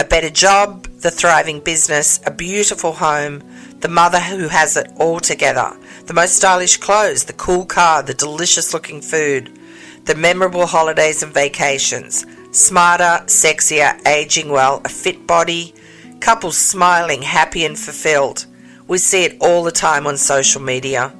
[0.00, 3.42] a better job, the thriving business, a beautiful home,
[3.80, 5.76] the mother who has it all together,
[6.06, 9.52] the most stylish clothes, the cool car, the delicious looking food,
[10.06, 15.74] the memorable holidays and vacations, smarter, sexier, aging well, a fit body,
[16.20, 18.46] couples smiling, happy and fulfilled.
[18.88, 21.14] We see it all the time on social media.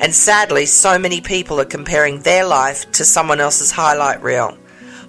[0.00, 4.58] And sadly, so many people are comparing their life to someone else's highlight reel.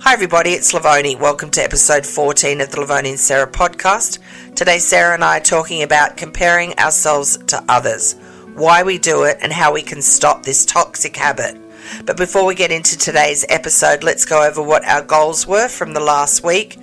[0.06, 1.20] Hi, everybody, it's Lavoni.
[1.20, 4.20] Welcome to episode 14 of the Lavoni and Sarah podcast.
[4.54, 8.14] Today, Sarah and I are talking about comparing ourselves to others,
[8.54, 11.58] why we do it, and how we can stop this toxic habit.
[12.06, 15.96] But before we get into today's episode, let's go over what our goals were from
[15.96, 16.78] the last week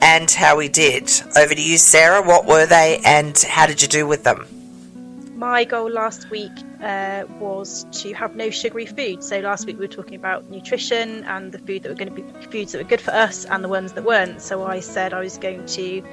[0.00, 1.10] and how we did.
[1.36, 2.22] Over to you, Sarah.
[2.22, 4.59] What were they and how did you do with them?
[5.40, 9.24] My goal last week uh, was to have no sugary food.
[9.24, 12.22] So last week we were talking about nutrition and the food that were going to
[12.22, 14.42] be foods that were good for us and the ones that weren't.
[14.42, 16.04] So I said I was going to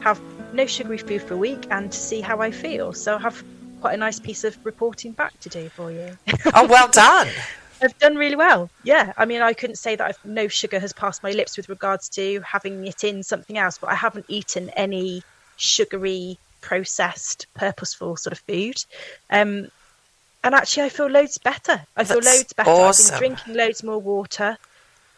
[0.00, 0.20] have
[0.52, 2.92] no sugary food for a week and to see how I feel.
[2.92, 3.44] So I have
[3.80, 6.18] quite a nice piece of reporting back to do for you.
[6.52, 7.28] oh, well done.
[7.80, 8.68] I've done really well.
[8.82, 11.68] Yeah, I mean, I couldn't say that I've, no sugar has passed my lips with
[11.68, 15.22] regards to having it in something else, but I haven't eaten any
[15.56, 18.76] sugary, processed, purposeful sort of food.
[19.30, 19.66] Um,
[20.44, 21.84] and actually, I feel loads better.
[21.96, 22.70] I feel That's loads better.
[22.70, 23.06] awesome.
[23.06, 24.56] I've been drinking loads more water.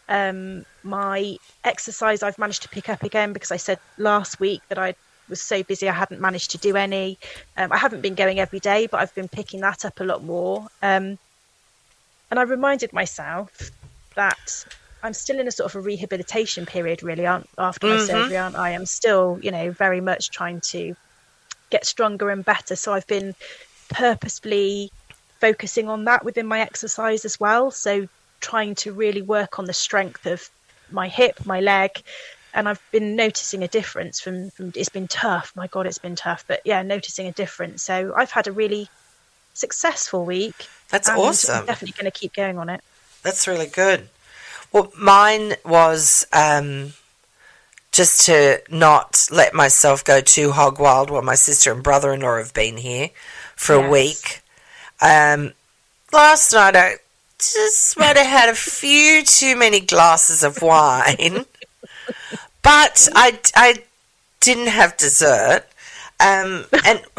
[0.07, 4.77] Um, my exercise I've managed to pick up again because I said last week that
[4.77, 4.93] I
[5.27, 7.17] was so busy I hadn't managed to do any.
[7.57, 10.23] Um, I haven't been going every day, but I've been picking that up a lot
[10.23, 10.67] more.
[10.83, 11.17] Um,
[12.29, 13.49] and I reminded myself
[14.15, 14.65] that
[15.01, 18.07] I'm still in a sort of a rehabilitation period, really, aren't, after my Mhm.
[18.07, 18.71] surgery, aren't I?
[18.71, 20.95] I'm still, you know, very much trying to
[21.75, 22.75] get stronger and better.
[22.77, 23.35] So I've been
[23.89, 24.91] purposefully
[25.41, 27.69] focusing on that within my exercise as well.
[27.69, 28.07] So
[28.39, 30.49] trying to really work on the strength of
[30.89, 31.91] my hip, my leg.
[32.53, 35.51] And I've been noticing a difference from, from it's been tough.
[35.55, 36.45] My God, it's been tough.
[36.47, 37.83] But yeah, noticing a difference.
[37.83, 38.87] So I've had a really
[39.53, 40.55] successful week.
[40.89, 41.59] That's awesome.
[41.59, 42.81] I'm definitely going to keep going on it.
[43.21, 44.07] That's really good.
[44.71, 46.93] Well, mine was um,
[47.95, 52.19] just to not let myself go too hog wild while my sister and brother in
[52.19, 53.09] law have been here
[53.55, 54.41] for a week.
[55.01, 55.53] Um,
[56.11, 56.95] last night I
[57.39, 61.45] just might have had a few too many glasses of wine,
[62.61, 63.83] but I, I
[64.41, 65.63] didn't have dessert.
[66.19, 67.01] Um, and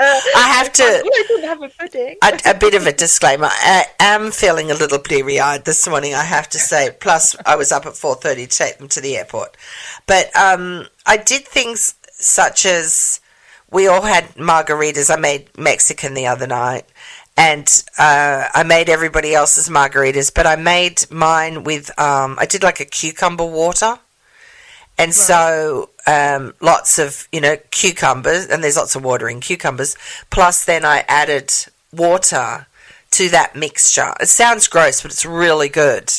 [0.00, 0.82] I have to.
[0.82, 2.16] I didn't have a pudding.
[2.22, 3.48] a, a bit of a disclaimer.
[3.50, 6.14] I am feeling a little bleary-eyed this morning.
[6.14, 6.90] I have to say.
[6.98, 9.56] Plus, I was up at four thirty to take them to the airport.
[10.06, 13.20] But um, I did things such as
[13.70, 15.14] we all had margaritas.
[15.14, 16.86] I made Mexican the other night,
[17.36, 20.32] and uh, I made everybody else's margaritas.
[20.34, 23.98] But I made mine with um, I did like a cucumber water.
[25.00, 29.94] And so, um, lots of, you know, cucumbers, and there's lots of water in cucumbers.
[30.30, 31.52] Plus, then I added
[31.92, 32.66] water
[33.10, 34.14] to that mixture.
[34.18, 36.10] It sounds gross, but it's really good.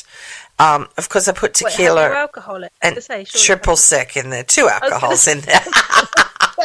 [0.59, 4.43] Um, of course, I put tequila alcohol and say, triple sec in there.
[4.43, 5.63] Two alcohols in there.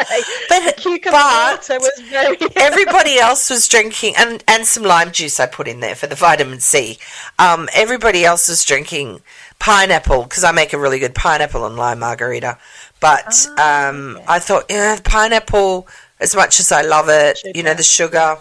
[0.49, 2.37] but cucumber but water was very.
[2.57, 6.17] everybody else was drinking, and, and some lime juice I put in there for the
[6.17, 6.99] vitamin C.
[7.39, 9.21] Um, everybody else was drinking
[9.59, 12.59] pineapple because I make a really good pineapple and lime margarita.
[13.05, 14.25] But Ah, um, okay.
[14.29, 15.87] I thought, yeah, pineapple,
[16.21, 18.39] as much as I love it, you know, the sugar,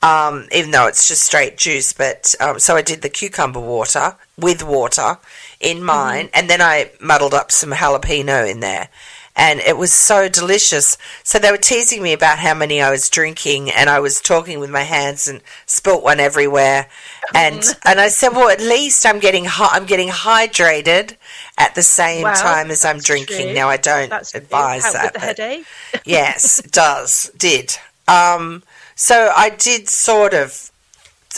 [0.00, 1.92] um, even though it's just straight juice.
[1.92, 5.18] But um, so I did the cucumber water with water
[5.60, 8.88] in mine, and then I muddled up some jalapeno in there.
[9.34, 10.98] And it was so delicious.
[11.24, 14.60] So they were teasing me about how many I was drinking, and I was talking
[14.60, 16.88] with my hands and spilt one everywhere.
[17.34, 21.16] And and I said, well, at least I'm getting I'm getting hydrated
[21.56, 23.46] at the same time as I'm drinking.
[23.46, 23.54] true.
[23.54, 25.04] Now I don't That's advise that.
[25.04, 25.66] with the but- headache.
[26.04, 27.30] yes, it does.
[27.38, 27.76] Did.
[28.08, 28.64] Um,
[28.96, 30.70] so I did sort of,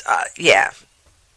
[0.08, 0.70] uh, yeah,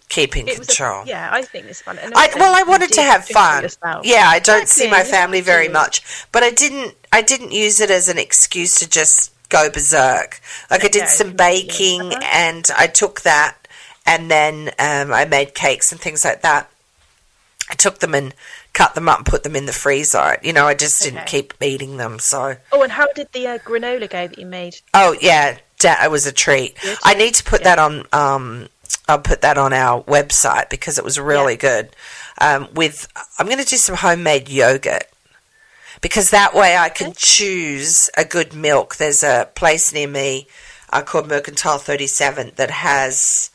[0.09, 1.03] keep in It was a- control.
[1.05, 1.97] yeah, I think it's fun.
[1.99, 3.67] And I, well, I wanted to have fun.
[4.03, 6.01] Yeah, I don't see my family very much,
[6.31, 6.95] but I didn't.
[7.11, 10.41] I didn't use it as an excuse to just go berserk.
[10.69, 12.25] Like I did some baking, understand.
[12.33, 13.55] and I took that,
[14.05, 16.69] and then um, I made cakes and things like that.
[17.69, 18.33] I took them and
[18.73, 20.37] cut them up and put them in the freezer.
[20.41, 21.41] You know, I just didn't Okay.
[21.41, 22.17] keep eating them.
[22.19, 24.77] So, Oh, and how did the uh, granola go that you made?
[24.93, 26.77] oh yeah, that it was a treat.
[27.03, 27.75] I need to put Yeah.
[27.75, 28.05] that on.
[28.13, 28.69] Um,
[29.07, 31.95] I'll put that on our website because it was really good.
[32.39, 33.07] Um, with
[33.39, 35.05] I'm going to do some homemade yogurt
[36.01, 38.97] because that way I can choose a good milk.
[38.97, 40.47] There's a place near me
[40.91, 43.49] uh, called Mercantile 37 that has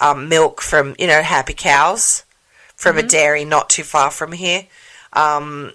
[0.00, 2.24] um, milk from you know Happy Cows
[2.76, 4.66] from a dairy not too far from here.
[5.12, 5.72] Um,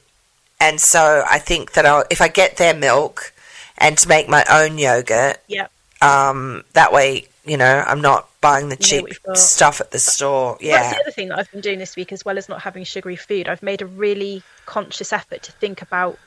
[0.60, 3.32] and so I think that I'll, if I get their milk
[3.78, 5.68] and to make my own yogurt, Yeah.
[6.02, 10.58] um, that way, you know, I'm not buying the cheap stuff at the store.
[10.62, 10.82] Yeah.
[10.82, 12.84] That's the other thing that I've been doing this week, as well as not having
[12.84, 13.48] sugary food.
[13.48, 16.18] I've made a really conscious effort to think about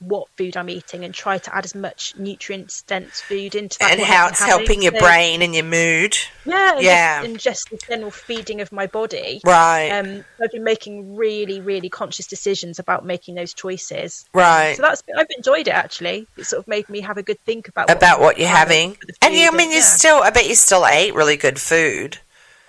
[0.00, 3.92] what food I'm eating and try to add as much nutrient dense food into that.
[3.92, 6.16] And how it's helping your So, brain and your mood.
[6.44, 7.16] Yeah, and Yeah.
[7.18, 9.40] Just, and just the general feeding of my body.
[9.44, 9.90] Right.
[9.90, 14.24] Um, I've been making really, really conscious decisions about making those choices.
[14.32, 14.76] right.
[14.76, 16.26] So that's I've enjoyed it actually.
[16.36, 18.96] It sort of made me have a good think about about I'm what you're having.
[19.20, 19.82] And you, I mean, you yeah.
[19.82, 22.18] still, I bet you still ate really good food.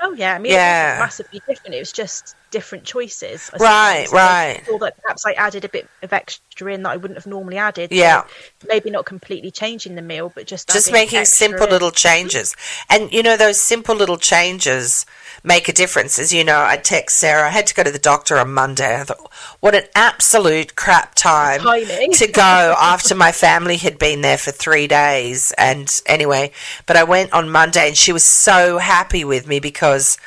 [0.01, 0.97] Oh yeah, I mean, Yeah.
[0.97, 1.75] it wasn't massively different.
[1.75, 3.49] It was just different choices.
[3.53, 4.65] I Right, I right.
[4.65, 7.57] saw that perhaps I added a bit of extra in that I wouldn't have normally
[7.57, 7.89] added.
[7.91, 8.23] so Yeah.
[8.67, 11.69] maybe not completely changing the meal, but just Just making simple in.
[11.71, 12.55] little changes.
[12.89, 15.05] And, you know, those simple little changes
[15.43, 16.19] make a difference.
[16.19, 18.99] As you know, I text Sarah, I had to go to the doctor on Monday.
[18.99, 22.11] I thought, what an absolute crap time Timing.
[22.13, 25.51] to go after my family had been there for three days.
[25.57, 26.51] And anyway,
[26.85, 30.17] but I went on Monday and she was so happy with me because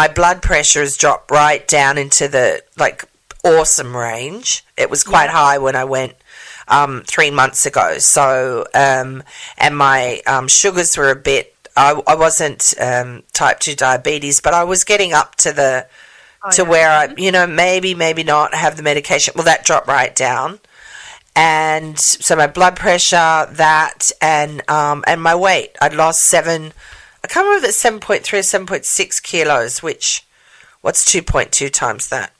[0.00, 2.46] my blood pressure has dropped right down into the
[2.84, 2.98] like
[3.42, 4.64] awesome range.
[4.76, 5.40] It was quite Yeah.
[5.42, 6.14] high when I went
[6.76, 7.98] um, three months ago.
[7.98, 9.10] So, um,
[9.64, 10.00] and my
[10.32, 11.46] um, sugars were a bit.
[11.76, 15.72] I, I wasn't um, type two diabetes, but I was getting up to the
[16.44, 16.68] Oh, to yeah.
[16.72, 19.32] where I, you know, maybe maybe not have the medication.
[19.34, 20.60] Well, that dropped right down,
[21.34, 25.70] and so my blood pressure, that, and um, and my weight.
[25.82, 26.72] I'd lost seven.
[27.28, 29.82] I can't remember if it's seven point three or seven point six kilos.
[29.82, 30.26] Which,
[30.80, 32.32] what's two point two times that?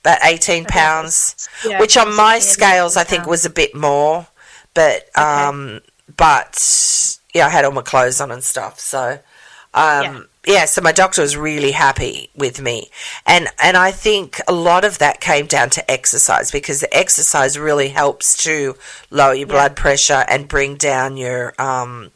[0.00, 1.48] About eighteen pounds.
[1.64, 4.26] Yeah, which on my scales, I think was a bit more,
[4.74, 5.80] but um,
[6.16, 9.20] but yeah, I had all my clothes on and stuff, so.
[9.76, 10.66] Um, yeah.
[10.66, 12.90] so my doctor was really happy with me,
[13.26, 17.58] and and I think a lot of that came down to exercise because the exercise
[17.58, 18.76] really helps to
[19.10, 19.54] lower your Yeah.
[19.54, 22.12] blood pressure and bring down your um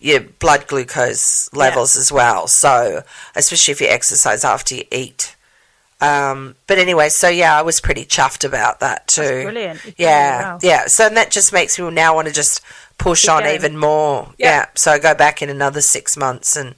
[0.00, 2.48] your blood glucose levels as well.
[2.48, 3.02] So
[3.36, 5.36] especially if you exercise after you eat.
[6.00, 9.20] Um, but anyway, so yeah, I was pretty chuffed about that too.
[9.22, 9.94] That's brilliant.
[9.98, 10.58] Yeah, well.
[10.62, 10.86] yeah.
[10.86, 12.62] So that just makes me now want to just
[12.96, 14.32] push Keep on even more.
[14.38, 14.46] Yeah.
[14.60, 14.66] Yeah.
[14.76, 16.74] So I go back in another six months and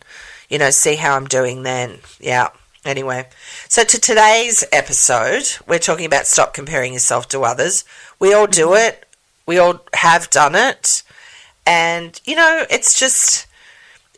[0.49, 1.99] you know see how I'm doing then.
[2.19, 2.49] Yeah.
[2.85, 3.29] Anyway,
[3.69, 7.85] so to today's episode, we're talking about stop comparing yourself to others.
[8.19, 8.89] We all do Mm-hmm.
[8.89, 9.07] it.
[9.47, 11.05] We all have done it,
[11.67, 13.47] and you know it's just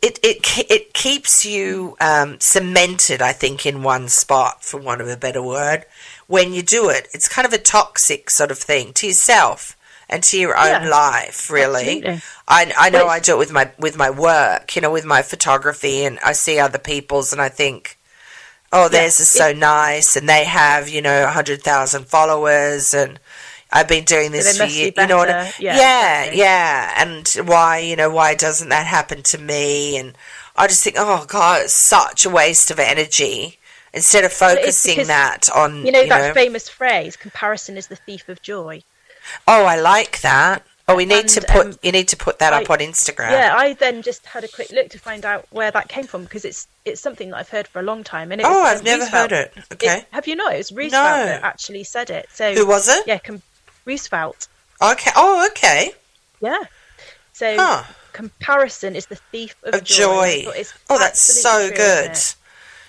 [0.01, 5.07] it it it keeps you um, cemented, I think, in one spot, for want of
[5.07, 5.85] a better word.
[6.27, 9.77] When you do it, it's kind of a toxic sort of thing to yourself
[10.09, 11.49] and to your own Yeah, life.
[11.49, 12.21] Really, absolutely.
[12.47, 15.21] I I know I do it with my with my work, you know, with my
[15.21, 17.97] photography, and I see other people's, and I think.
[18.71, 23.19] Oh, theirs is so nice, and they have, you know, hundred thousand followers, and
[23.75, 24.93] I've been doing this for must be years.
[24.97, 25.29] You know what?
[25.29, 26.39] I- Yeah, yeah, exactly.
[26.39, 29.97] yeah, and why, you know, why doesn't that happen to me?
[29.97, 30.17] And
[30.55, 33.59] I just think, oh god, it's such a waste of energy.
[33.93, 38.27] Instead of focusing because, that on, You know that famous phrase, "Comparison is the thief
[38.27, 38.81] of joy."
[39.47, 40.63] oh, I like that.
[40.87, 41.65] Oh, we need And, to put.
[41.65, 43.31] um, you need to put that up on Instagram.
[43.31, 46.23] Yeah, I then just had a quick look to find out where that came from
[46.25, 48.31] because it's it's something that I've heard for a long time.
[48.31, 49.31] And Oh, was, I've never Roosevelt.
[49.31, 49.63] heard it.
[49.73, 49.97] Okay.
[49.99, 50.53] It- have you not?
[50.53, 51.25] It was Roosevelt No.
[51.25, 52.27] that actually said it.
[52.33, 53.07] So Who was it?
[53.07, 53.41] Yeah, com-
[53.85, 54.47] Roosevelt.
[54.81, 55.11] Okay.
[55.15, 55.91] Oh, okay.
[56.41, 56.63] Yeah.
[57.33, 57.83] So Huh.
[58.13, 60.43] comparison is the thief of, Of joy.
[60.47, 62.17] It's Oh, that's so true, good.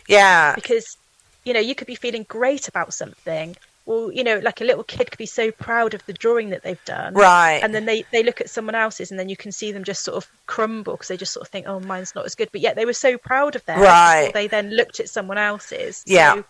[0.08, 0.54] Yeah.
[0.54, 0.96] Because
[1.44, 3.56] you know you could be feeling great about something.
[3.84, 6.64] Well, you know, like a little kid could be so proud of the drawing that
[6.64, 7.60] they've done, Right.
[7.62, 10.02] and then they, they look at someone else's and then you can see them just
[10.02, 12.60] sort of crumble because they just sort of think oh mine's not as good but
[12.60, 14.32] yet they were so proud of theirs Right.
[14.34, 16.34] they then looked at someone else's Yeah.
[16.34, 16.44] so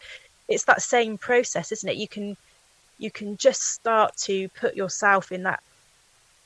[0.49, 2.39] it's that same process isn't it you can
[2.99, 5.61] you can just start to put yourself in that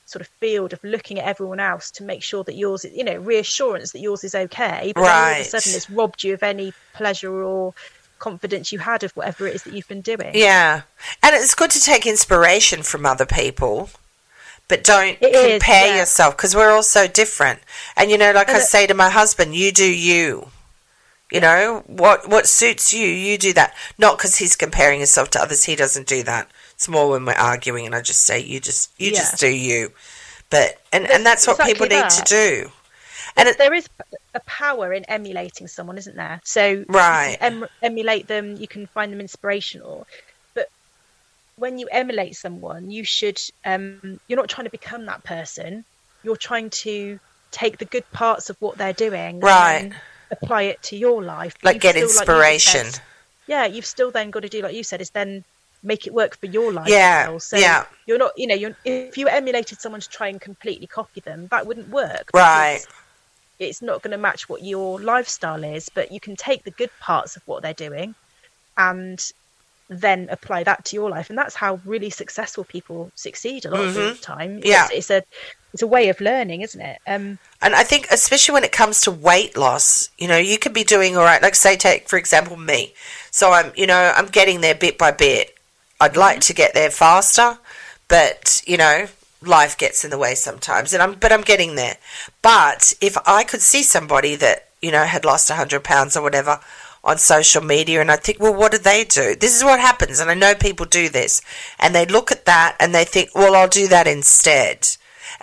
[0.05, 3.03] sort of field of looking at everyone else to make sure that yours is you
[3.03, 6.33] know reassurance that yours is okay but then all of a sudden it's robbed you
[6.33, 7.73] of any pleasure or
[8.19, 10.81] confidence you had of whatever it is that you've been doing Yeah.
[11.23, 13.89] And it's good to take inspiration from other people,
[14.67, 15.99] but don't It is, compare yeah.
[16.01, 17.61] yourself because we're all so different.
[17.95, 20.49] And you know, like And I it- say to my husband, you do you.
[21.31, 23.73] You know, what what suits you, you do that.
[23.97, 26.49] Not because he's comparing himself to others, he doesn't do that.
[26.73, 29.19] It's more when we're arguing and I just say, you just you Yeah.
[29.19, 29.93] just do you.
[30.49, 32.71] But and, That's and that's what people need to do.
[33.37, 33.87] And it, there is
[34.33, 36.41] a power in emulating someone, isn't there?
[36.43, 37.37] So Right.
[37.39, 40.05] em- emulate them, you can find them inspirational,
[40.53, 40.67] but
[41.55, 45.85] when you emulate someone, you should um, you're not trying to become that person.
[46.23, 47.19] You're trying to
[47.51, 49.93] take the good parts of what they're doing, Right.
[50.31, 51.55] Apply it to your life.
[51.63, 52.91] like You've get still, like inspiration.
[52.91, 53.01] said-
[53.47, 55.43] yeah, you've still then got to do like you said is then
[55.83, 56.93] make it work for your lifestyle.
[57.33, 57.85] Yeah, So yeah.
[58.05, 61.47] you're not, you know, you're, if you emulated someone to try and completely copy them,
[61.51, 62.29] that wouldn't work.
[62.33, 62.85] Right.
[63.59, 66.91] It's not going to match what your lifestyle is, but you can take the good
[66.99, 68.13] parts of what they're doing
[68.77, 69.19] and
[69.91, 71.29] then apply that to your life.
[71.29, 74.61] And that's how really successful people succeed a lot of the time.
[74.61, 74.67] Mm-hmm.
[74.67, 74.85] Yeah.
[74.85, 75.23] It's, it's a
[75.73, 76.99] it's a way of learning, isn't it?
[77.07, 80.73] Um, And I think, especially when it comes to weight loss, you know, you could
[80.73, 81.41] be doing all right.
[81.41, 82.93] Like, say, take for example me.
[83.31, 85.55] So I'm, you know, I'm getting there bit by bit.
[85.99, 87.59] I'd like to get there faster,
[88.07, 89.07] but you know,
[89.41, 90.93] life gets in the way sometimes.
[90.93, 91.97] And I'm, but I'm getting there.
[92.41, 96.61] But if I could see somebody that you know had lost hundred pounds or whatever
[97.03, 99.35] on social media, and I think, well, what do they do?
[99.35, 101.41] This is what happens, and I know people do this,
[101.79, 104.87] and they look at that and they think, well, I'll do that instead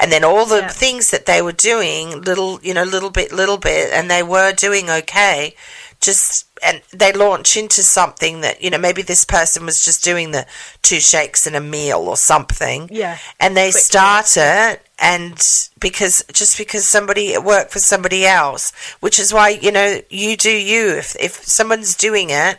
[0.01, 0.69] and then all the Yeah.
[0.69, 4.53] things that they were doing little you know little bit little bit and they were
[4.53, 5.55] doing okay
[6.01, 10.31] just and they launch into something that you know maybe this person was just doing
[10.31, 10.47] the
[10.83, 12.89] two shakes and a meal or something.
[12.93, 13.19] Yeah.
[13.41, 15.35] and they Quick start it and
[15.79, 20.37] because just because somebody it worked for somebody else which is why you know you
[20.37, 20.97] do you.
[20.97, 22.59] If if someone's doing it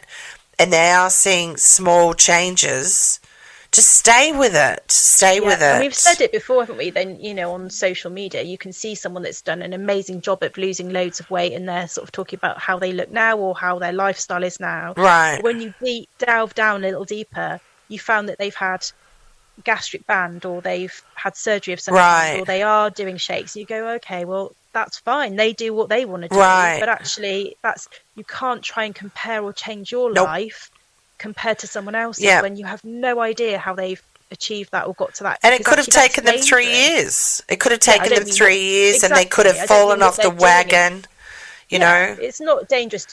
[0.58, 3.19] and they are seeing small changes
[3.72, 6.90] just stay with it stay Yeah, with it And we've said it before, haven't we?
[6.90, 10.44] Then you know, on social media, you can see someone that's done an amazing job
[10.44, 13.38] of losing loads of weight, and they're sort of talking about how they look now
[13.38, 14.94] or how their lifestyle is now.
[14.98, 15.36] Right.
[15.38, 18.82] But when you deep, delve down a little deeper, you found that they've had
[19.64, 22.30] gastric band or they've had surgery of some Right.
[22.32, 23.56] kind or they are doing shakes.
[23.56, 25.36] You go, okay, well that's fine.
[25.36, 26.38] They do what they want to do.
[26.38, 26.80] Right.
[26.80, 30.26] But actually, that's you can't try and compare or change your Nope.
[30.28, 30.70] life
[31.20, 32.42] compared to someone else's Yeah.
[32.42, 35.40] when you have no idea how they've achieved that or got to that.
[35.44, 37.44] And it could have taken them three years.
[37.48, 40.18] It could have taken don't them three that- years and they could have fallen off
[40.18, 41.06] the wagon.
[41.70, 42.18] You Yeah, know?
[42.22, 43.06] it's not dangerous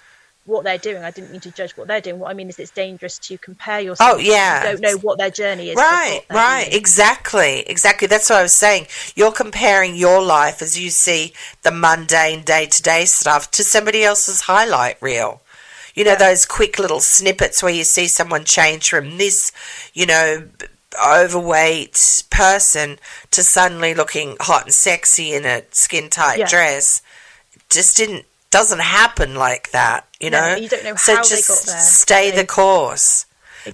[0.45, 1.03] what they're doing.
[1.03, 2.19] I didn't mean to judge what they're doing.
[2.21, 4.13] What I mean is it's dangerous to compare yourself.
[4.15, 4.63] Oh, yeah.
[4.63, 5.77] You don't know what their journey is.
[5.77, 6.77] Right, right, doing.
[6.79, 8.07] exactly, exactly.
[8.07, 8.87] That's what I was saying.
[9.17, 11.33] You're comparing your life as you see
[11.63, 15.41] the mundane day to day stuff to somebody else's highlight reel.
[15.97, 19.51] You know, those quick little snippets where you see someone change from this,
[19.95, 20.47] you know,
[21.05, 22.99] overweight person
[23.31, 26.47] to suddenly looking hot and sexy in a skin tight Yeah.
[26.47, 27.03] dress.
[27.71, 30.57] Just didn't doesn't happen like that, you No, know.
[30.57, 31.81] you don't know so how they just got there.
[31.81, 33.27] stay the course.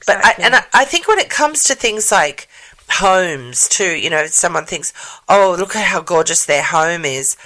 [0.07, 2.49] But I, and I, I think when it comes to things like
[2.89, 4.93] homes too, you know, someone thinks,
[5.29, 7.37] "Oh, look at how gorgeous their home is."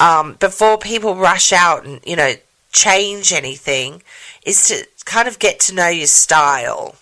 [0.00, 2.34] Um, before people rush out and you know
[2.72, 4.02] change anything,
[4.44, 6.96] is to kind of get to know your style.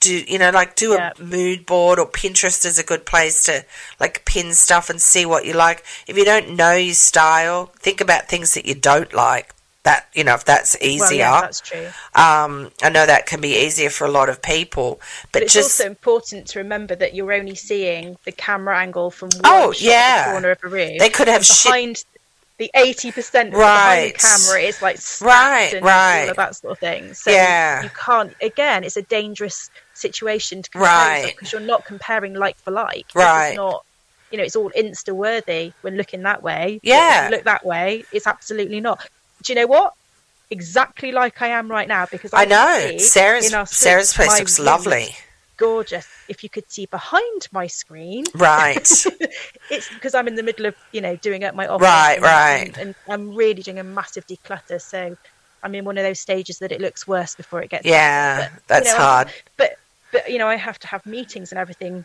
[0.00, 1.12] Do you know, like do Yeah.
[1.18, 3.64] a mood board or Pinterest is a good place to
[3.98, 5.84] like pin stuff and see what you like.
[6.06, 9.54] If you don't know your style, think about things that you don't like.
[9.84, 10.98] That you know, if that's easier.
[11.00, 11.86] well, yeah, that's true.
[12.14, 15.52] Um, I know that can be easier for a lot of people, but, But it's
[15.54, 19.72] just also important to remember that you're only seeing the camera angle from one Oh,
[19.78, 20.32] yeah.
[20.32, 20.98] corner of a room.
[20.98, 22.04] They could have And shit- behind
[22.58, 24.12] the eighty percent Right.
[24.12, 26.22] behind the camera is like Right, and right.
[26.24, 27.14] all of that sort of thing.
[27.14, 27.82] So Yeah.
[27.82, 28.32] you can't.
[28.40, 31.34] Again, it's a dangerous situation to compare Right.
[31.34, 33.06] because you're not comparing like for like.
[33.14, 33.50] Right.
[33.50, 33.84] is not.
[34.30, 36.80] You know, it's all insta worthy when looking that way.
[36.82, 37.26] Yeah.
[37.26, 39.06] if you look that way, it's absolutely not.
[39.42, 39.92] Do you know what?
[40.50, 44.38] Exactly like I am right now because I, I know Sarah's in our Sarah's place
[44.38, 45.16] looks lovely.
[45.56, 46.06] Gorgeous.
[46.28, 48.76] If you could see behind my screen, Right,
[49.70, 51.84] it's because I'm in the middle of you know doing up my office.
[51.84, 52.78] Right, and, right.
[52.78, 54.80] And, I'm really doing a massive declutter.
[54.80, 55.16] So
[55.62, 57.86] I'm in one of those stages that it looks worse before it gets.
[57.86, 58.48] yeah.
[58.52, 59.28] But, that's you know, hard.
[59.56, 59.78] But
[60.12, 62.04] but you know I have to have meetings and everything,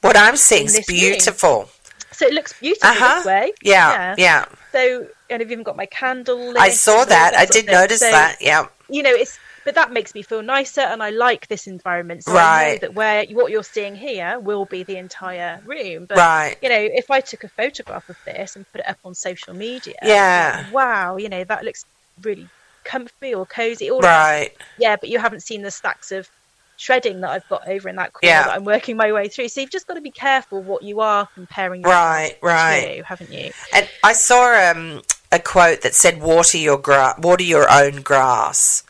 [0.00, 0.98] What I'm seeing is this room.
[0.98, 1.68] beautiful.
[2.12, 3.14] so it looks beautiful Uh-huh.
[3.16, 3.52] this way.
[3.62, 4.46] Yeah, yeah.
[4.72, 6.48] So and I've even got my candle.
[6.48, 7.34] Lit I saw that.
[7.34, 8.36] I did notice So, that.
[8.40, 12.24] Yeah, You know, it's but that makes me feel nicer, and I like this environment.
[12.24, 12.80] So Right.
[12.80, 16.06] that where what you're seeing here will be the entire room.
[16.06, 16.56] But right.
[16.62, 19.52] you know, if I took a photograph of this and put it up on social
[19.54, 20.62] media, Yeah.
[20.64, 21.84] like, wow, you know, that looks
[22.22, 22.48] really
[22.84, 23.90] comfy or cozy.
[23.90, 24.00] All.
[24.00, 24.52] Right.
[24.78, 26.28] Yeah, but you haven't seen the stacks of
[26.76, 28.44] shredding that I've got over in that corner Yeah.
[28.44, 29.48] that I'm working my way through.
[29.48, 32.98] So you've just got to be careful what you are comparing Right, right.
[32.98, 33.50] to, haven't you?
[33.72, 38.84] And I saw um, a quote that said, "Water your gra- water your own grass."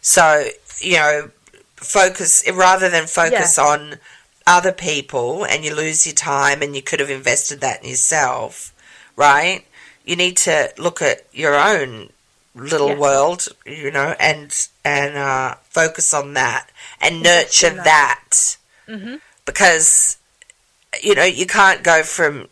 [0.00, 0.48] So
[0.80, 1.30] you know,
[1.76, 3.98] focus rather than focus on
[4.46, 8.72] other people, and you lose your time, and you could have invested that in yourself,
[9.16, 9.64] right?
[10.04, 12.10] You need to look at your own
[12.54, 12.98] little Yes.
[12.98, 18.56] world, you know, and and uh, focus on that and nurture that.
[18.86, 19.16] hmm
[19.46, 20.18] because
[21.02, 22.48] you know you can't go from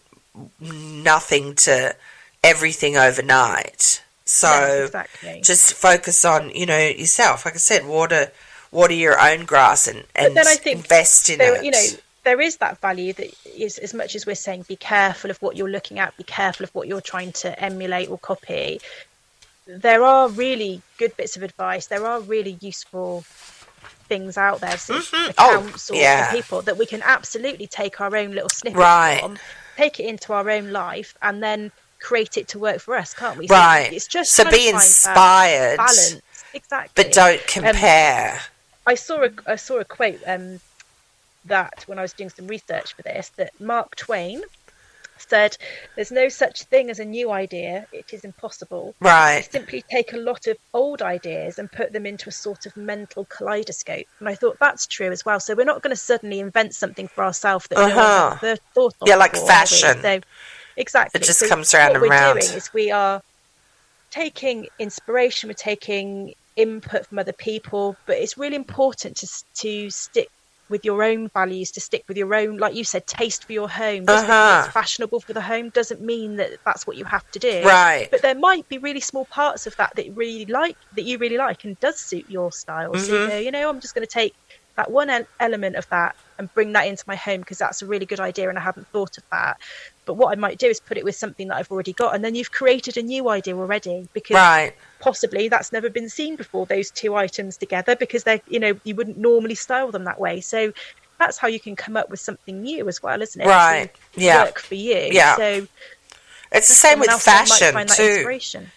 [0.60, 1.94] nothing to
[2.42, 5.40] everything overnight so exactly.
[5.42, 8.30] just focus on you know yourself like i said water
[8.70, 11.64] water your own grass and, and then I think invest in there, it.
[11.64, 11.82] you know,
[12.24, 15.56] there is that value that is as much as we're saying be careful of what
[15.56, 18.80] you're looking at, be careful of what you're trying to emulate or copy.
[19.66, 21.86] There are really good bits of advice.
[21.86, 23.22] There are really useful
[24.08, 25.34] things out there, so Mhm.
[25.38, 26.30] Oh, or yeah.
[26.32, 29.20] people that we can absolutely take our own little snippets Right.
[29.20, 29.38] from,
[29.76, 33.38] take it into our own life, and then create it to work for us, can't
[33.38, 33.46] we?
[33.48, 33.92] So right.
[33.92, 36.20] It's just so be inspired, balance,
[36.54, 37.04] exactly.
[37.04, 38.40] but don't compare.
[38.86, 40.60] I saw a I saw a quote um,
[41.44, 44.42] that when I was doing some research for this that Mark Twain
[45.18, 45.56] said,
[45.96, 48.94] "There's no such thing as a new idea; it is impossible.
[49.00, 49.46] right.
[49.50, 53.24] Simply take a lot of old ideas and put them into a sort of mental
[53.24, 55.40] kaleidoscope." And I thought that's true as well.
[55.40, 58.36] So we're not going to suddenly invent something for ourselves that no Uh-huh.
[58.42, 59.08] ever thought of.
[59.08, 60.00] Yeah, like before, fashion.
[60.00, 60.20] So
[60.78, 63.20] exactly, It just So comes round what and we're doing is we are
[64.10, 70.28] taking inspiration, we're taking input from other people, but it's really important to to stick
[70.70, 73.68] with your own values, to stick with your own, like you said, taste for your
[73.70, 74.06] home.
[74.08, 74.50] Just because Uh-huh.
[74.50, 77.70] it's fashionable for the home doesn't mean that that's what you have to do.
[77.70, 78.10] Right.
[78.10, 81.18] But there might be really small parts of that that you really like, that you
[81.18, 82.96] really like, and does suit your style.
[82.98, 83.28] So you Mhm.
[83.28, 84.34] go, you know, I'm just going to take
[84.76, 88.06] that one element of that and bring that into my home because that's a really
[88.06, 89.56] good idea and I haven't thought of that.
[90.08, 92.24] But what I might do is put it with something that I've already got, and
[92.24, 94.72] then you've created a new idea already because Right.
[95.00, 98.94] possibly that's never been seen before those two items together because they you know you
[98.94, 100.72] wouldn't normally style them that way so
[101.18, 103.90] that's how you can come up with something new as well isn't it Right.
[104.16, 104.44] Yeah.
[104.44, 105.36] work for you Yeah.
[105.36, 105.68] so
[106.50, 108.24] It's the same with fashion too.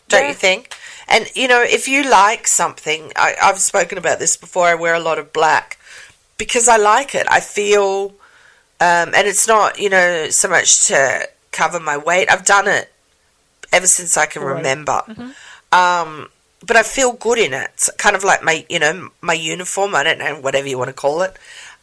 [0.10, 0.28] don't Yeah.
[0.28, 0.76] you think?
[1.08, 4.66] And you know, if you like something, I, I've spoken about this before.
[4.68, 5.78] I wear a lot of black
[6.38, 7.26] because I like it.
[7.30, 8.14] I feel,
[8.82, 12.30] um, and it's not you know so much to cover my weight.
[12.32, 12.92] I've done it
[13.72, 14.58] ever since I can Right.
[14.58, 15.02] remember.
[15.08, 15.30] Mm-hmm.
[15.74, 16.30] Um,
[16.66, 17.70] but I feel good in it.
[17.76, 19.96] It's kind of like my you know my uniform.
[19.96, 21.38] I don't know whatever you want to call it.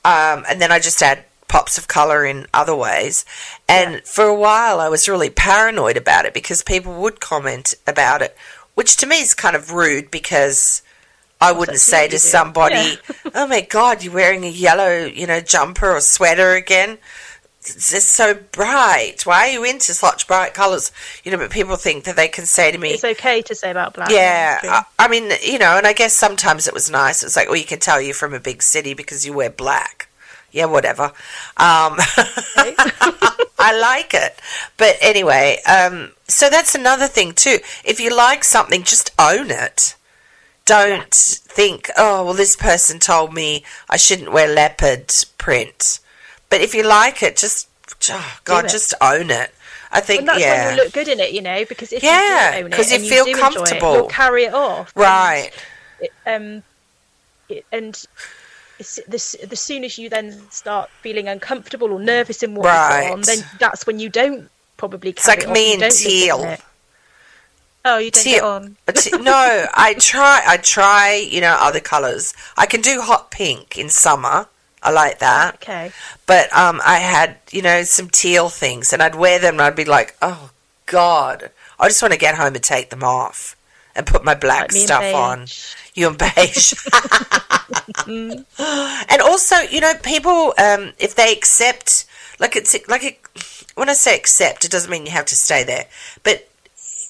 [0.05, 3.25] Um, and then I just add pops of color in other ways.
[3.69, 8.21] And for a while, I was really paranoid about it because people would comment about
[8.23, 8.37] it,
[8.75, 10.83] which to me is kind of rude because
[11.41, 12.99] I wouldn't say to somebody,
[13.35, 16.99] "Oh my God, you're wearing a yellow, you know, jumper or sweater again."
[17.61, 19.27] It's it's so bright.
[19.27, 20.91] Why are you into such bright colours?
[21.23, 23.71] You know, but people think that they can say to me, it's okay to say
[23.71, 27.23] about black yeah, I, I mean, you know, and I guess sometimes it was nice.
[27.23, 30.09] It's like, well, you can tell you're from a big city because you wear black.
[30.51, 31.13] Yeah, whatever.
[31.57, 31.99] Um.
[33.59, 34.41] I like it.
[34.77, 37.59] But anyway, um, so that's another thing too.
[37.85, 39.97] If you like something, just own it.
[40.69, 45.99] Don't think, oh, well, this person told me I shouldn't wear leopard print.
[46.51, 47.69] But if you like it, just,
[48.11, 48.71] oh, God, it.
[48.71, 49.51] just own it.
[49.91, 50.67] I think, and that's yeah.
[50.67, 52.91] when you look good in it you know because if Yeah, you do own it
[52.91, 53.93] you and feel do enjoy it, comfortable.
[53.95, 55.51] you'll carry it off right.
[55.99, 56.63] it, um,
[57.49, 57.95] it, and
[58.79, 63.11] the, the soon as you then start feeling uncomfortable or nervous in what Right.
[63.11, 66.05] on, then that's when you don't probably It's carry like it me you and don't
[66.05, 66.57] look good in teal.
[67.89, 68.77] Oh, you don't get on.
[68.87, 70.43] But t- no, I try.
[70.47, 71.15] I try.
[71.15, 72.35] You know, other colours.
[72.57, 74.47] I can do hot pink in summer.
[74.83, 75.55] I like that.
[75.57, 75.91] Okay.
[76.27, 79.77] But um, I had you know some teal things, and I'd wear them, and I'd
[79.77, 80.51] be like, oh
[80.87, 83.57] God, I just want to get home and take them off
[83.95, 85.47] and put my black Like stuff on.
[85.95, 86.75] You and beige.
[88.07, 92.07] and also, you know, people, um, if they accept,
[92.39, 93.19] like it's like it,
[93.75, 95.87] when I say accept, it doesn't mean you have to stay there,
[96.23, 96.49] but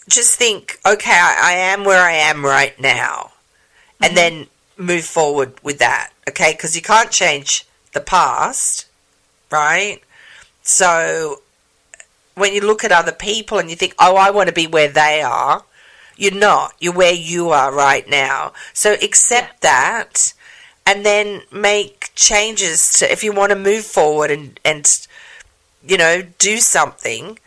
[0.08, 3.32] just think, okay, I, I am where I am right now,
[4.00, 4.16] and mm-hmm.
[4.16, 6.52] then move forward with that, okay?
[6.52, 8.86] Because you can't change the past,
[9.50, 10.00] right?
[10.62, 11.42] So
[12.34, 14.88] when you look at other people and you think, oh, I want to be where
[14.88, 15.64] they are,
[16.16, 16.74] you're not.
[16.80, 18.52] You're where you are right now.
[18.72, 20.34] So accept that
[20.84, 24.86] and then make changes to if you want to move forward and, and
[25.86, 27.38] you know, do something,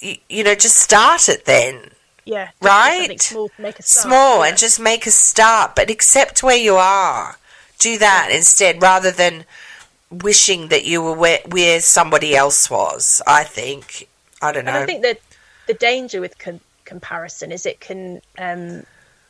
[0.00, 1.90] you, you know, just start it then.
[2.24, 2.50] Yeah.
[2.60, 3.20] Right?
[3.20, 4.02] Small make a start.
[4.04, 4.50] Small yeah.
[4.50, 7.36] and just make a start, but accept where you are.
[7.78, 9.44] Do that instead rather than
[10.10, 14.08] wishing that you were where, where somebody else was, I think.
[14.42, 14.72] I don't know.
[14.72, 15.20] And I think that
[15.66, 18.84] the danger with con- comparison is it can um,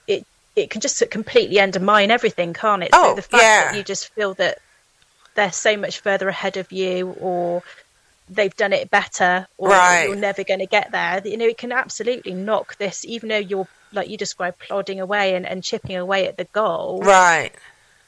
[0.07, 0.27] it
[0.57, 2.91] it can just completely undermine everything, can't it?
[2.93, 3.65] Oh, so the fact yeah.
[3.71, 4.59] that you just feel that
[5.35, 7.63] they're so much further ahead of you, or
[8.29, 10.03] they've done it better, or Right.
[10.03, 11.21] you're never going to get there.
[11.25, 15.35] You know, it can absolutely knock this, even though you're like you described, plodding away
[15.35, 17.03] and, and chipping away at the goal.
[17.05, 17.53] right.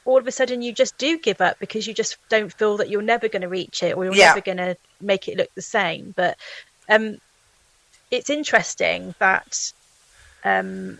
[0.04, 2.88] All of a sudden, you just do give up because you just don't feel that
[2.90, 4.28] you're never going to reach it, or you're Yeah.
[4.28, 6.12] never going to make it look the same.
[6.16, 6.37] But
[6.88, 7.16] um,
[8.11, 9.54] it's interesting that
[10.44, 10.98] um,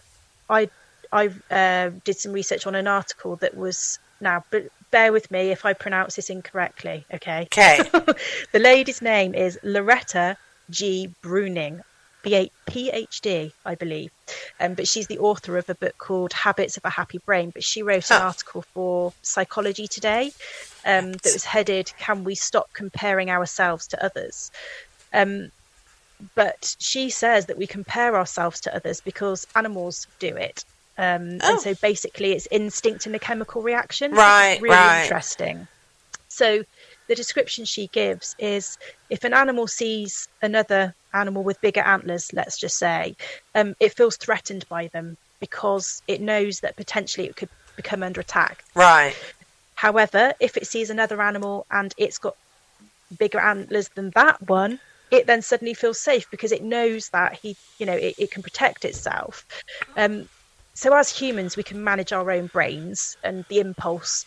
[0.48, 0.68] I
[1.12, 5.50] I uh, did some research on an article that was now, but bear with me
[5.50, 7.04] if I pronounce this incorrectly.
[7.12, 7.42] Okay.
[7.42, 7.78] Okay.
[8.52, 10.37] the lady's name is Loretta
[10.70, 11.12] G.
[11.22, 11.83] Breuning.
[12.22, 14.11] PhD, I believe.
[14.59, 17.50] Um, but she's the author of a book called Habits of a Happy Brain.
[17.50, 20.33] But she wrote an article for Psychology Today
[20.85, 24.50] um, that was headed Can We Stop Comparing Ourselves to Others?
[25.14, 25.50] Um,
[26.35, 30.64] but she says that we compare ourselves to others because animals do it.
[31.00, 31.52] Um, oh.
[31.52, 34.12] And so basically, it's instinct and a chemical reaction.
[34.12, 35.04] Right, really right.
[35.04, 35.66] interesting.
[36.28, 36.62] So
[37.08, 38.76] the description she gives is
[39.08, 43.16] if an animal sees another animal with bigger antlers, let's just say,
[43.54, 48.20] um, it feels threatened by them because it knows that potentially it could become under
[48.20, 48.62] attack.
[48.74, 49.14] Right.
[49.76, 52.36] However, if it sees another animal and it's got
[53.18, 54.78] bigger antlers than that one,
[55.10, 58.42] it then suddenly feels safe because it knows that he, you know, it, it can
[58.42, 59.46] protect itself.
[59.96, 60.28] Um,
[60.80, 64.24] so as humans, we can manage our own brains and the impulse.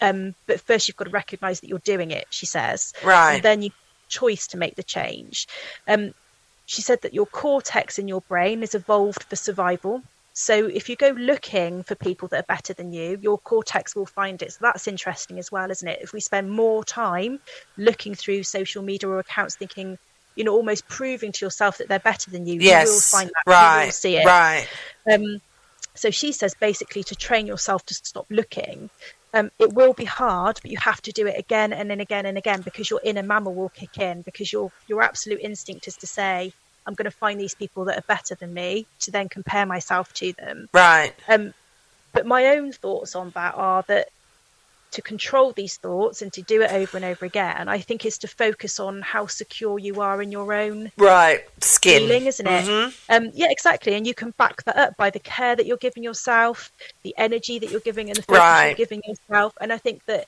[0.00, 2.26] Um, but first, you've got to recognise that you're doing it.
[2.30, 3.34] She says, right?
[3.34, 3.70] And then you
[4.08, 5.46] choice to make the change.
[5.86, 6.12] Um,
[6.66, 10.02] she said that your cortex in your brain is evolved for survival.
[10.32, 14.06] So if you go looking for people that are better than you, your cortex will
[14.06, 14.54] find it.
[14.54, 16.00] So that's interesting as well, isn't it?
[16.02, 17.38] If we spend more time
[17.76, 19.96] looking through social media or accounts thinking,
[20.34, 23.28] you know, almost proving to yourself that they're better than you, yes, you will find
[23.28, 23.48] that.
[23.48, 23.80] Right.
[23.82, 24.26] You will see it.
[24.26, 24.66] Right.
[25.08, 25.40] Um,
[25.94, 28.90] so she says basically to train yourself to stop looking.
[29.34, 32.26] Um, it will be hard, but you have to do it again and then again
[32.26, 35.96] and again because your inner mammal will kick in because your your absolute instinct is
[35.98, 36.52] to say,
[36.86, 40.12] I'm going to find these people that are better than me to then compare myself
[40.14, 40.68] to them.
[40.74, 41.14] Right.
[41.28, 41.54] Um,
[42.12, 44.10] but my own thoughts on that are that
[44.92, 48.18] to control these thoughts and to do it over and over again, I think is
[48.18, 52.64] to focus on how secure you are in your own right skin feeling, isn't it?
[52.64, 53.12] Mm-hmm.
[53.12, 53.94] Um, yeah, exactly.
[53.94, 56.70] And you can back that up by the care that you're giving yourself,
[57.02, 58.66] the energy that you're giving, and the focus right.
[58.68, 59.54] you're giving yourself.
[59.60, 60.26] And I think that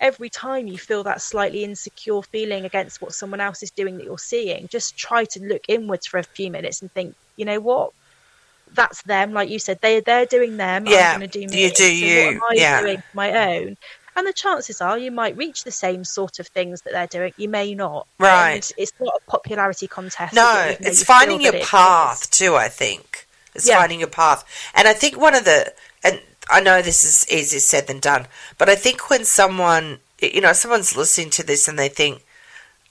[0.00, 4.04] every time you feel that slightly insecure feeling against what someone else is doing that
[4.04, 7.60] you're seeing, just try to look inwards for a few minutes and think, you know
[7.60, 7.92] what?
[8.72, 9.80] That's them, like you said.
[9.80, 10.86] They they're doing them.
[10.86, 11.62] Yeah, I'm going to do me.
[11.62, 12.24] you do so you.
[12.26, 12.80] What am I yeah.
[12.80, 13.76] doing my own?
[14.16, 17.32] And the chances are you might reach the same sort of things that they're doing.
[17.36, 18.06] You may not.
[18.18, 18.54] Right.
[18.54, 20.34] And it's not a popularity contest.
[20.34, 22.54] No, it's finding your path too.
[22.54, 23.78] I think it's yeah.
[23.78, 25.72] finding your path, and I think one of the
[26.02, 28.26] and I know this is easier said than done,
[28.58, 32.24] but I think when someone you know someone's listening to this and they think,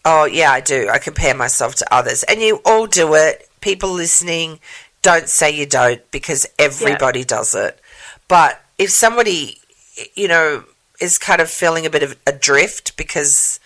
[0.06, 0.90] oh yeah, I do.
[0.90, 3.50] I compare myself to others, and you all do it.
[3.62, 4.60] People listening,
[5.02, 7.26] don't say you don't because everybody yeah.
[7.26, 7.80] does it.
[8.28, 9.60] But if somebody,
[10.16, 10.64] you know,
[11.04, 13.60] is kind of feeling a bit of adrift because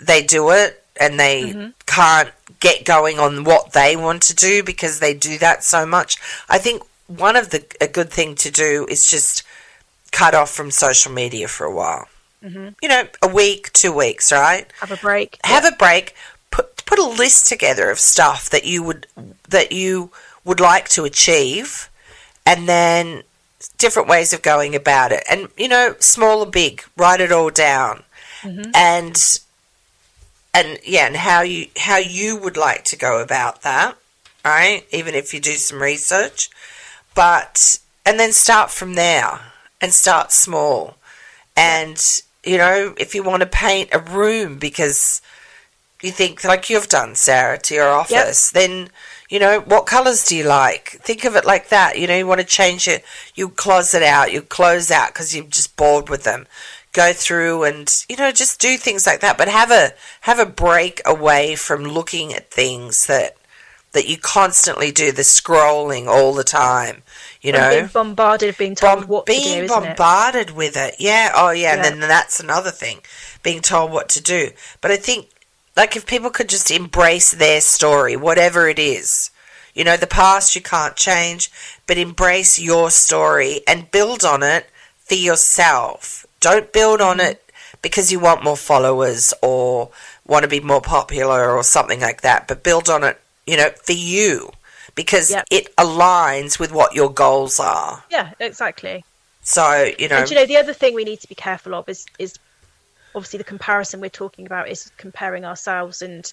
[0.00, 1.70] they do it and they mm-hmm.
[1.86, 2.30] can't
[2.60, 6.16] get going on what they want to do because they do that so much.
[6.48, 9.42] I think one of the a good thing to do is just
[10.12, 12.06] cut off from social media for a while.
[12.42, 12.68] Mm-hmm.
[12.80, 14.66] You know, a week, two weeks, right?
[14.80, 15.38] Have a break.
[15.44, 16.14] Have a break.
[16.50, 19.06] Put put a list together of stuff that you would
[19.48, 20.10] that you
[20.44, 21.90] would like to achieve,
[22.46, 23.22] and then
[23.78, 25.24] different ways of going about it.
[25.30, 28.04] And, you know, small or big, write it all down.
[28.42, 28.70] Mm-hmm.
[28.74, 29.40] And
[30.54, 33.96] and yeah, and how you how you would like to go about that,
[34.44, 34.84] right?
[34.92, 36.50] Even if you do some research.
[37.14, 39.40] But and then start from there
[39.80, 40.96] and start small.
[41.56, 45.22] And you know, if you want to paint a room because
[46.02, 48.62] you think like you've done, Sarah, to your office, yep.
[48.62, 48.88] then
[49.32, 50.90] you know, what colours do you like?
[51.00, 51.98] Think of it like that.
[51.98, 53.02] You know, you want to change it,
[53.34, 56.46] you closet out, you close out because you're just bored with them.
[56.92, 60.44] Go through and you know just do things like that, but have a have a
[60.44, 63.38] break away from looking at things that
[63.92, 67.02] that you constantly do the scrolling all the time.
[67.40, 70.54] You know, being bombarded, being told Bom- what being to do, bombarded it?
[70.54, 70.96] with it.
[70.98, 71.32] Yeah.
[71.34, 71.74] Oh, yeah.
[71.74, 71.74] yeah.
[71.74, 73.00] And then that's another thing,
[73.42, 74.50] being told what to do.
[74.82, 75.30] But I think
[75.76, 79.30] like if people could just embrace their story, whatever it is.
[79.74, 81.50] You know, the past you can't change,
[81.86, 84.66] but embrace your story and build on it
[84.98, 86.26] for yourself.
[86.40, 87.30] Don't build on mm-hmm.
[87.30, 89.90] it because you want more followers or
[90.26, 93.70] want to be more popular or something like that, but build on it, you know,
[93.82, 94.52] for you
[94.94, 95.46] because yep.
[95.50, 98.04] it aligns with what your goals are.
[98.10, 99.04] Yeah, exactly.
[99.42, 101.88] So, you know, and, you know, the other thing we need to be careful of
[101.88, 102.38] is is
[103.14, 106.32] obviously the comparison we're talking about is comparing ourselves and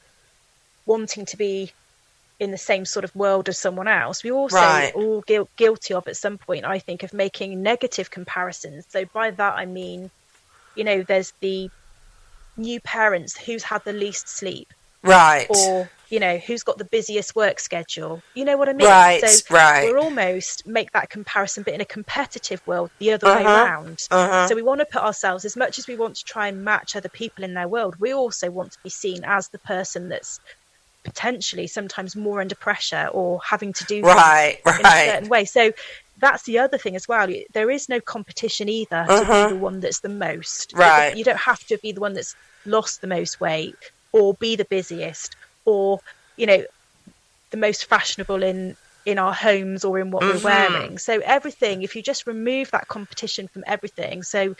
[0.85, 1.71] wanting to be
[2.39, 4.23] in the same sort of world as someone else.
[4.23, 4.93] We also right.
[4.95, 8.85] all gu- guilty of at some point, I think, of making negative comparisons.
[8.89, 10.09] So by that I mean,
[10.75, 11.69] you know, there's the
[12.55, 14.67] new parents who's had the least sleep,
[15.03, 18.21] right, or you know, who's got the busiest work schedule?
[18.33, 18.87] You know what I mean?
[18.87, 19.83] Right, so right.
[19.83, 23.99] We're almost make that comparison, but in a competitive world, the other way Uh-huh, around.
[24.11, 24.47] uh-huh.
[24.47, 26.95] So we want to put ourselves, as much as we want to try and match
[26.95, 30.39] other people in their world, we also want to be seen as the person that's
[31.03, 35.13] potentially sometimes more under pressure or having to do things Right, in a right.
[35.13, 35.45] certain way.
[35.45, 35.71] So
[36.17, 37.27] that's the other thing as well.
[37.53, 39.45] There is no competition either to Uh-huh.
[39.47, 40.73] be the one that's the most.
[40.75, 41.15] Right.
[41.15, 43.75] You don't have to be the one that's lost the most weight
[44.11, 45.35] or be the busiest
[45.69, 45.99] or,
[46.37, 46.65] you know,
[47.51, 50.27] the most fashionable in in our homes or in what Mhm.
[50.27, 50.97] we're wearing.
[50.99, 54.55] So everything, if you just remove that competition from everything, so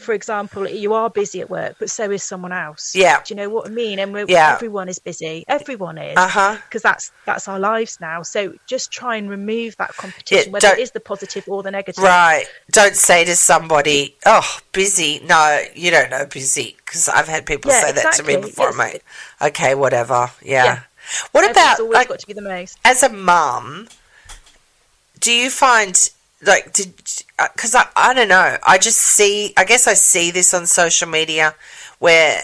[0.00, 2.94] for example, you are busy at work, but so is someone else.
[2.94, 3.22] Yeah.
[3.24, 3.98] Do you know what I mean?
[3.98, 4.54] And we're, Yeah.
[4.54, 5.44] everyone is busy.
[5.46, 6.56] Everyone is Uh huh.
[6.64, 8.22] because that's that's our lives now.
[8.22, 11.70] So just try and remove that competition, Yeah, whether it is the positive or the
[11.70, 12.02] negative.
[12.02, 12.46] Right.
[12.70, 17.70] Don't say to somebody, "Oh, busy." No, you don't know busy because I've had people
[17.70, 18.76] Yeah, say that to me before, Yes.
[18.76, 19.02] mate.
[19.40, 20.30] Okay, whatever.
[20.42, 20.64] Yeah.
[20.64, 20.78] Yeah.
[21.32, 22.78] What Everyone's about always like got to be the most?
[22.84, 23.88] as a mum?
[25.18, 26.10] Do you find
[26.42, 26.94] like did
[27.54, 28.56] because I I don't know.
[28.66, 29.52] I just see.
[29.56, 31.54] I guess I see this on social media
[31.98, 32.42] where.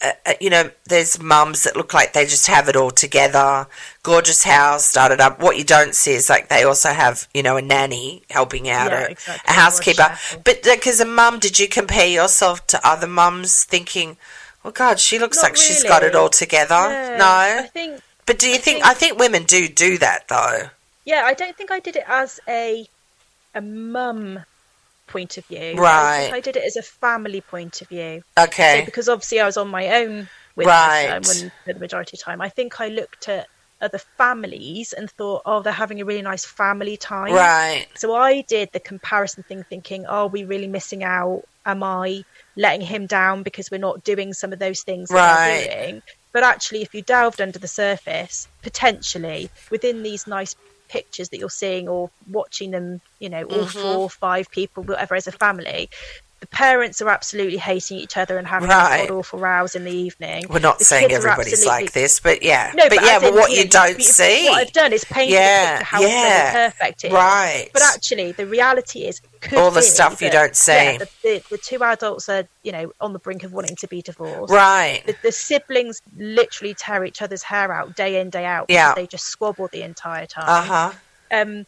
[0.00, 3.66] Uh, uh, you know, there's mums that look like they just have it all together,
[4.04, 5.40] gorgeous house, started up.
[5.42, 8.92] What you don't see is like they also have, you know, a nanny helping out,
[8.92, 10.16] Yeah, or exactly, a housekeeper.
[10.44, 14.16] But like, as a mum, did you compare yourself to other mums, thinking,
[14.62, 16.76] "Well, God, she looks Not like she's got it all together"?
[16.76, 17.26] Yeah, no,
[17.64, 20.70] I think but do you think, think- I think women do do that though.
[21.06, 22.88] yeah, I don't think I did it as a
[23.58, 24.38] a mum
[25.08, 25.74] point of view.
[25.76, 26.30] Right.
[26.32, 28.22] I did it as a family point of view.
[28.36, 31.20] So Okay, because obviously I was on my own with Right.
[31.26, 32.40] when, for the majority of the time.
[32.40, 33.46] I think I looked at
[33.80, 37.32] other families and thought, oh, they're having a really nice family time.
[37.34, 41.42] right, So I did the comparison thing, thinking, "Are we really missing out?
[41.64, 42.22] Am I
[42.56, 45.46] letting him down because we're not doing some of those things that Right.
[45.46, 50.54] we're doing?" But actually, if you delved under the surface, potentially within these nice
[50.88, 53.72] pictures that you're seeing or watching them, you know, all Mhm.
[53.72, 55.88] four, five people, whatever, as a family.
[56.40, 59.10] The parents are absolutely hating each other and having Right.
[59.10, 60.44] awful rows in the evening.
[60.48, 63.34] we're not The saying everybody's absolutely- like this, but yeah, No, but, but, yeah, but
[63.34, 66.70] what you you don't you- see, What I've done is painted Yeah, how yeah.
[66.70, 67.12] perfect it is.
[67.12, 67.68] right?
[67.72, 70.72] But actually, the reality is, could All the be stuff you don't see.
[70.72, 73.88] Yeah, the, the, the two adults are, you know, on the brink of wanting to
[73.88, 74.52] be divorced.
[74.52, 78.66] right, The, the siblings literally tear each other's hair out day in day out.
[78.68, 78.94] Yeah.
[78.94, 80.44] they just squabble the entire time.
[80.46, 80.92] uh huh.
[81.32, 81.66] Um,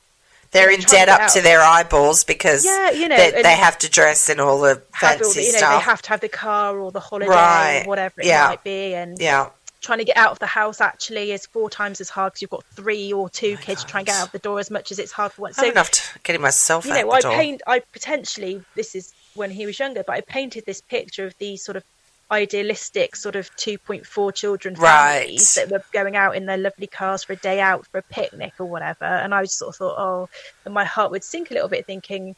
[0.52, 3.90] They're in debt up to their eyeballs because yeah, you know, they, they have to
[3.90, 5.78] dress in all the have all fancy the, you know, stuff.
[5.78, 8.48] they have to have the car or the holiday Right, or whatever it yeah.
[8.48, 12.00] might be, and yeah, trying to get out of the house actually is four times
[12.00, 14.32] as hard because you've got three or two my kids trying to get out of
[14.32, 15.52] the door as much as it's hard for one.
[15.52, 17.32] So enough to getting myself you out know, the I door.
[17.32, 17.62] paint.
[17.66, 21.64] I potentially this is when he was younger, but I painted this picture of these
[21.64, 21.84] sort of
[22.30, 25.36] idealistic sort of 2.4 children Right.
[25.36, 28.02] families that were going out in their lovely cars for a day out for a
[28.14, 30.28] picnic or whatever and i sort of thought oh
[30.64, 32.34] and my heart would sink a little bit thinking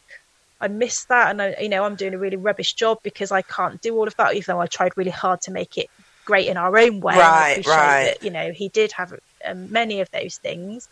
[0.60, 3.42] i miss that and i you know i'm doing a really rubbish job because i
[3.42, 5.88] can't do all of that even though i tried really hard to make it
[6.24, 8.04] great in our own way Right, right.
[8.04, 9.12] that you know he did have
[9.44, 10.88] um, many of those things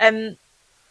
[0.00, 0.36] um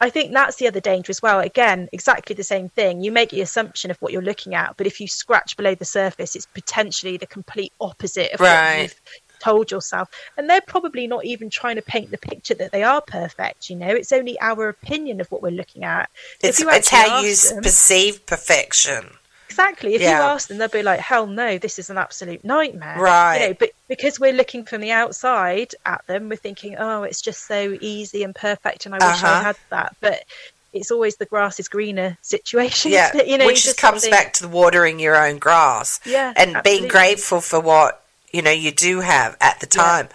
[0.01, 1.39] I think that's the other danger as well.
[1.39, 3.01] Again, exactly the same thing.
[3.03, 5.85] You make the assumption of what you're looking at, but if you scratch below the
[5.85, 8.73] surface, it's potentially the complete opposite of Right.
[8.75, 10.09] what you've told yourself.
[10.37, 13.69] And they're probably not even trying to paint the picture that they are perfect.
[13.69, 16.09] You know, it's only our opinion of what we're looking at.
[16.41, 19.17] If It's, it's how you them- perceive perfection.
[19.49, 19.95] Exactly.
[19.95, 20.17] If Yeah.
[20.17, 23.41] you ask them, they'll be like, "Hell no, this is an absolute nightmare." Right.
[23.41, 27.21] You know, but because we're looking from the outside at them, we're thinking, "Oh, it's
[27.21, 29.27] just so easy and perfect, and I wish Uh-huh.
[29.27, 30.23] I had that." But
[30.71, 32.91] it's always the grass is greener situation.
[32.91, 36.31] Yeah, you know, which just comes of back to the watering your own grass Yeah,
[36.35, 39.81] and being grateful for what you know you do have at the Yeah.
[39.83, 40.09] time.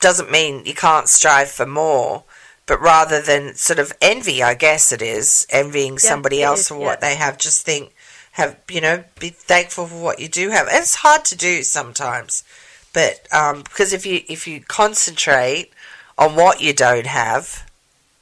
[0.00, 2.24] Doesn't mean you can't strive for more,
[2.66, 6.68] but rather than sort of envy, I guess it is envying Yeah, somebody else is,
[6.68, 6.86] for yeah.
[6.86, 7.38] what they have.
[7.38, 7.92] Just think,
[8.32, 10.68] have you know, be thankful for what you do have.
[10.68, 12.44] And it's hard to do sometimes,
[12.92, 15.70] but um, because if you if you concentrate
[16.18, 17.68] on what you don't have,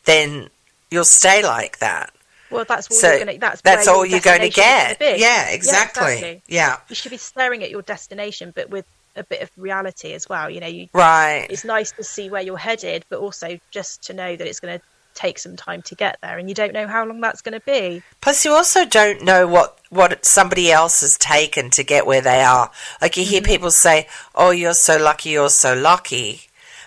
[0.05, 0.49] then
[0.91, 2.13] you'll stay like that.
[2.51, 3.39] Well, that's all So you're gonna.
[3.39, 4.99] That's That's all your you're going to get.
[5.01, 6.15] Yeah, exactly.
[6.15, 6.43] exactly.
[6.47, 10.29] Yeah, You should be staring at your destination, but with a bit of reality as
[10.29, 10.49] well.
[10.49, 11.47] You know, you, right.
[11.51, 14.79] it's nice to see where you're headed, but also just to know that it's going
[14.79, 14.85] to
[15.19, 17.65] take some time to get there, and you don't know how long that's going to
[17.67, 18.03] be.
[18.21, 22.43] Plus, you also don't know what what somebody else has taken to get where they
[22.43, 22.71] are.
[23.03, 23.31] Like you Mm-hmm.
[23.33, 26.43] hear people say, "Oh, you're so lucky, you're so lucky,"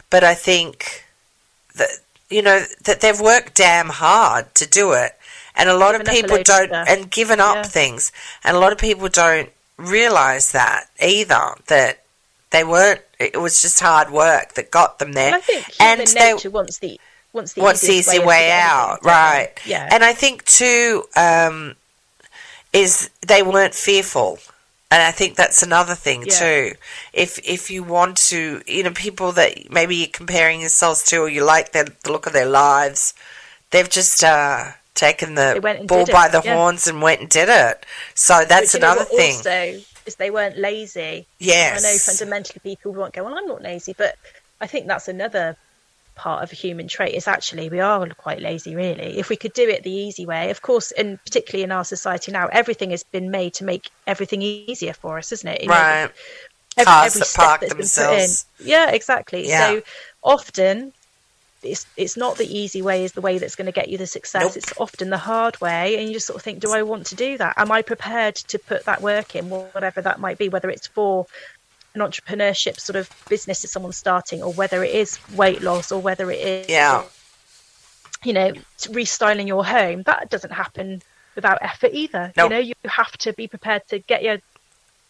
[0.10, 1.06] but I think
[1.76, 1.90] that
[2.30, 5.12] you know that they've worked damn hard to do it,
[5.56, 6.88] and a lot Given of people don't, stuff.
[6.90, 7.64] and given up Yeah.
[7.64, 8.12] things,
[8.44, 12.04] and a lot of people don't realize that either that
[12.52, 15.28] they weren't It was just hard work that got them there.
[15.28, 17.00] And I think human they- nature wants the wants the
[17.32, 19.52] what's the easiest easy way getting out, right?
[19.66, 19.88] Yeah.
[19.92, 21.76] And I think too um,
[22.74, 24.40] is they weren't fearful,
[24.90, 26.40] and I think that's another thing Yeah.
[26.40, 26.76] too.
[27.14, 31.30] If if you want to, you know, people that maybe you're comparing yourselves to, or
[31.30, 33.14] you like their, the look of their lives,
[33.72, 36.56] they've just uh, taken the bull by it, the yeah.
[36.56, 37.86] horns and went and did it.
[38.14, 39.36] So that's know another thing.
[39.38, 41.28] Also, is they weren't lazy.
[41.40, 41.84] yes.
[41.84, 44.16] I know fundamentally people won't go, well, I'm not lazy, but
[44.60, 45.58] I think that's another
[46.16, 49.18] part of a human trait is actually we are quite lazy, really.
[49.18, 52.32] If we could do it the easy way, of course, and particularly in our society
[52.32, 55.62] now, everything has been made to make everything easier for us, isn't it?
[55.64, 56.02] You know, Right.
[56.78, 58.46] every- Cars every that step park that's been put themselves.
[58.60, 58.68] in.
[58.68, 59.48] Yeah, exactly.
[59.48, 59.68] Yeah.
[59.68, 59.82] So
[60.24, 60.94] often
[61.64, 64.08] it's it's not the easy way is the way that's going to get you the
[64.08, 64.42] success.
[64.44, 64.58] Nope.
[64.58, 67.16] It's often the hard way, and you just sort of think, do I want to
[67.16, 67.54] do that?
[67.58, 71.28] Am I prepared to put that work in, whatever that might be, whether it's for
[71.94, 76.02] an entrepreneurship sort of business that someone's starting, or whether it is weight loss, or
[76.02, 77.04] whether it is Yeah.
[78.24, 80.04] you know restyling your home.
[80.04, 81.02] That doesn't happen
[81.36, 82.32] without effort either.
[82.38, 82.52] Nope.
[82.52, 84.38] You know, you have to be prepared to get your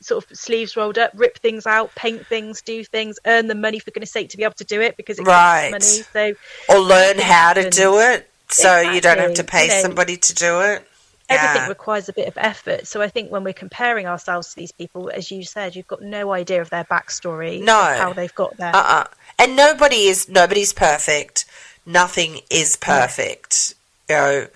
[0.01, 3.77] sort of sleeves rolled up, rip things out, paint things, do things, earn the money
[3.79, 5.69] for goodness sake to be able to do it because it Right.
[5.71, 6.35] money.
[6.69, 10.17] or learn how to do it so you don't have to pay You know, somebody
[10.17, 10.87] to do it.
[11.31, 11.67] Everything Yeah.
[11.67, 12.87] requires a bit of effort.
[12.87, 16.01] So I think when we're comparing ourselves to these people, as you said, you've got
[16.01, 17.81] no idea of their backstory, No.
[17.81, 18.75] how they've got there.
[18.75, 19.05] Uh-uh.
[19.39, 21.45] And nobody is nobody's perfect.
[21.85, 23.73] Nothing is perfect.
[24.09, 24.47] You know,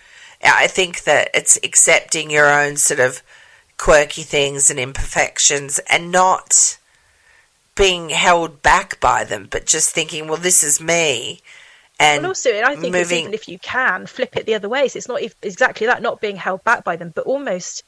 [0.44, 3.24] I think that it's accepting your own sort of
[3.78, 6.78] quirky things and imperfections and not
[7.76, 11.42] being held back by them, but just thinking, well, this is me.
[12.00, 14.68] And and also, I think it's moving- even if you can flip it the other
[14.68, 17.84] way, so it's not ev- exactly that, not being held back by them, but almost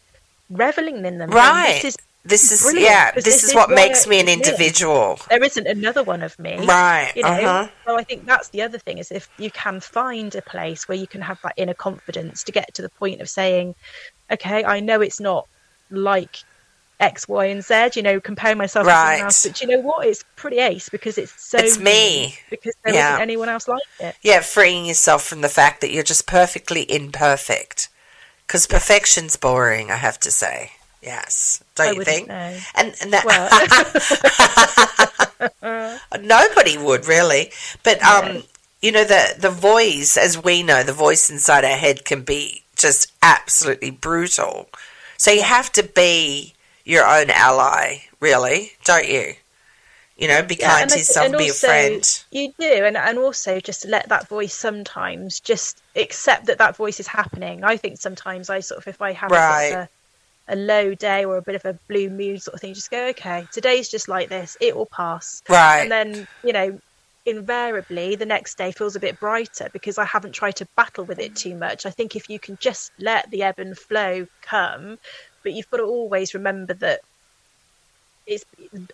[0.50, 1.30] reveling in them.
[1.30, 1.82] right.
[1.82, 5.18] This is this is brilliant, yeah, this, this is is what makes me an individual.
[5.30, 6.58] there isn't another one of me.
[6.66, 7.14] Right.
[7.16, 7.68] You know, uh-huh.
[7.86, 10.98] so I think that's the other thing is if you can find a place where
[10.98, 13.76] you can have that inner confidence to get to the point of saying,
[14.30, 15.48] okay, I know it's not
[15.90, 16.44] like
[17.00, 20.08] X, Y, and Z, you know, comparing myself to someone else, but you know what?
[20.08, 22.40] It's pretty ace because it's so It's me.
[22.50, 23.12] because there Yeah.
[23.12, 24.16] not anyone else like it.
[24.22, 27.90] Yeah, freeing yourself from the fact that you're just perfectly imperfect.
[28.48, 30.72] Because perfection's boring, I have to say.
[31.02, 32.28] Yes, don't you think?
[32.28, 32.58] know.
[32.76, 33.24] And, and that
[36.22, 37.52] nobody would really.
[37.84, 38.44] But um,
[38.82, 42.64] you know the the voice, as we know, the voice inside our head can be
[42.76, 44.70] just absolutely brutal.
[45.18, 46.54] So you have to be
[46.88, 49.34] your own ally, really, don't you?
[50.18, 52.24] You know, be Yeah, kind to yourself, be a also, friend.
[52.32, 57.00] You do, and and also just let that voice sometimes just accept that that voice
[57.00, 57.64] is happening.
[57.64, 59.74] I think sometimes I sort of if I have a, Right.
[59.74, 59.90] a,
[60.48, 63.08] a low day or a bit of a blue mood sort of thing, just go
[63.10, 65.82] okay, today's just like this, it will pass, Right.
[65.82, 66.80] and then you know.
[67.30, 71.20] Invariably, the next day feels a bit brighter because I haven't tried to battle with
[71.20, 71.36] it mm.
[71.36, 71.86] too much.
[71.86, 74.98] I think if you can just let the ebb and flow come,
[75.44, 77.02] but you've got to always remember that
[78.26, 78.44] it's,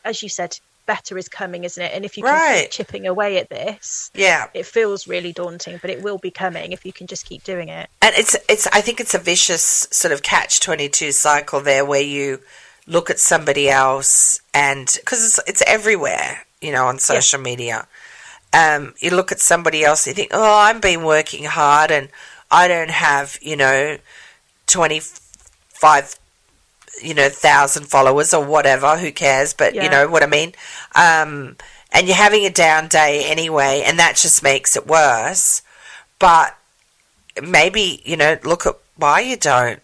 [0.06, 1.92] as you said, better is coming, isn't it?
[1.96, 2.62] And if you can Right.
[2.64, 4.48] keep chipping away at this, yeah.
[4.54, 7.70] it feels really daunting, but it will be coming if you can just keep doing
[7.70, 7.90] it.
[8.02, 11.86] and it's it's I think it's a vicious sort of catch twenty two cycle there
[11.86, 12.42] where you
[12.86, 17.88] look at somebody else and because it's it's everywhere you know on social media.
[18.52, 22.10] Um, you look at somebody else, you think, oh, I've been working hard and
[22.52, 23.98] I don't have you know
[24.68, 25.02] twenty
[25.70, 26.16] five
[27.02, 28.98] you know thousand followers or whatever.
[28.98, 29.54] Who cares?
[29.54, 30.54] But you know what I mean.
[30.96, 31.58] Um,
[31.92, 35.62] and you're having a down day anyway, and that just makes it worse.
[36.20, 36.56] But
[37.42, 39.80] maybe you know look at why you don't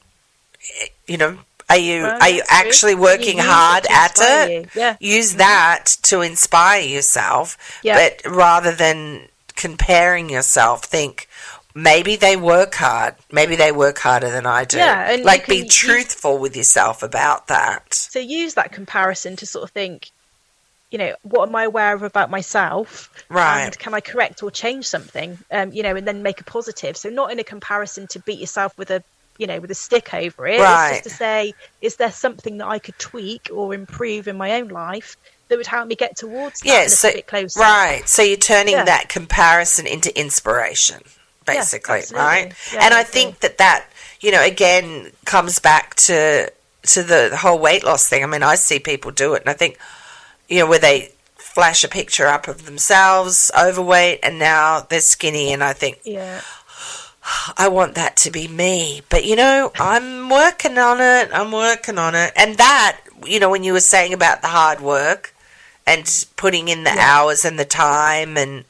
[1.07, 1.37] you know
[1.69, 2.47] are you Well, are you true.
[2.49, 4.65] actually You working it hard at it you.
[4.75, 4.97] Yeah.
[4.99, 7.95] use that to inspire yourself Yeah.
[8.23, 11.27] but rather than comparing yourself think
[11.75, 15.61] maybe they work hard maybe they work harder than i do Yeah, and like can
[15.61, 20.09] be truthful with yourself about that So use that comparison to sort of think,
[20.91, 23.11] you know, what am I aware of about myself?
[23.29, 23.65] Right.
[23.65, 25.37] And can I correct or change something?
[25.51, 26.97] Um, you know, and then make a positive.
[26.97, 29.03] So not in a comparison to beat yourself with a
[29.37, 30.59] you know, with a stick over it.
[30.59, 30.89] Right.
[30.95, 34.53] It's just to say, is there something that I could tweak or improve in my
[34.59, 35.15] own life
[35.47, 37.59] that would help me get towards that yeah so bit closer?
[37.59, 38.83] right so you're turning Yeah.
[38.85, 41.01] that comparison into inspiration
[41.57, 42.25] basically absolutely.
[42.27, 43.85] right Yeah, and I think that that
[44.21, 46.51] you know again comes back to
[46.83, 49.49] to the, the whole weight loss thing i mean i see people do it and
[49.49, 49.77] i think
[50.47, 55.51] you know where they flash a picture up of themselves overweight and now they're skinny
[55.53, 56.41] and i think Yeah.
[57.57, 59.01] I want that to be me.
[59.09, 61.29] But you know, I'm working on it.
[61.31, 62.31] I'm working on it.
[62.35, 65.35] And that, you know, when you were saying about the hard work
[65.85, 66.03] and
[66.37, 67.05] putting in the Yeah.
[67.17, 68.63] hours and the time and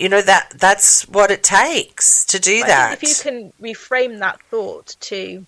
[0.00, 2.94] you know that that's what it takes to do that.
[2.94, 5.46] if you can reframe that thought to,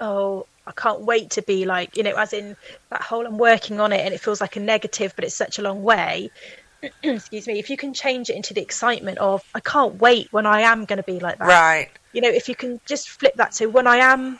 [0.00, 2.56] oh, I can't wait to be like, you know, as in
[2.90, 5.58] that whole I'm working on it and it feels like a negative, but it's such
[5.58, 6.30] a long way.
[7.02, 7.58] Excuse me.
[7.58, 10.84] If you can change it into the excitement of, I can't wait when I am
[10.84, 11.48] going to be like that.
[11.48, 11.88] right.
[12.12, 14.38] You know, if you can just flip that to when I am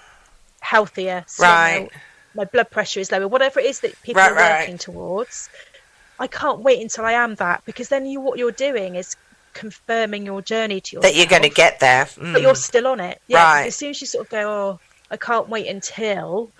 [0.61, 1.91] healthier, slimmer, Right.
[2.35, 4.61] my blood pressure is lower, whatever it is that people Right, are right.
[4.61, 5.49] working towards,
[6.19, 9.17] I can't wait until I am that because then you what you're doing is
[9.55, 12.05] confirming your journey to yourself That you're going to get there.
[12.07, 12.33] Mm.
[12.33, 13.21] but you're still on it.
[13.29, 13.43] Yeah.
[13.43, 13.67] Right.
[13.67, 16.51] As soon as you sort of go, oh, I can't wait until.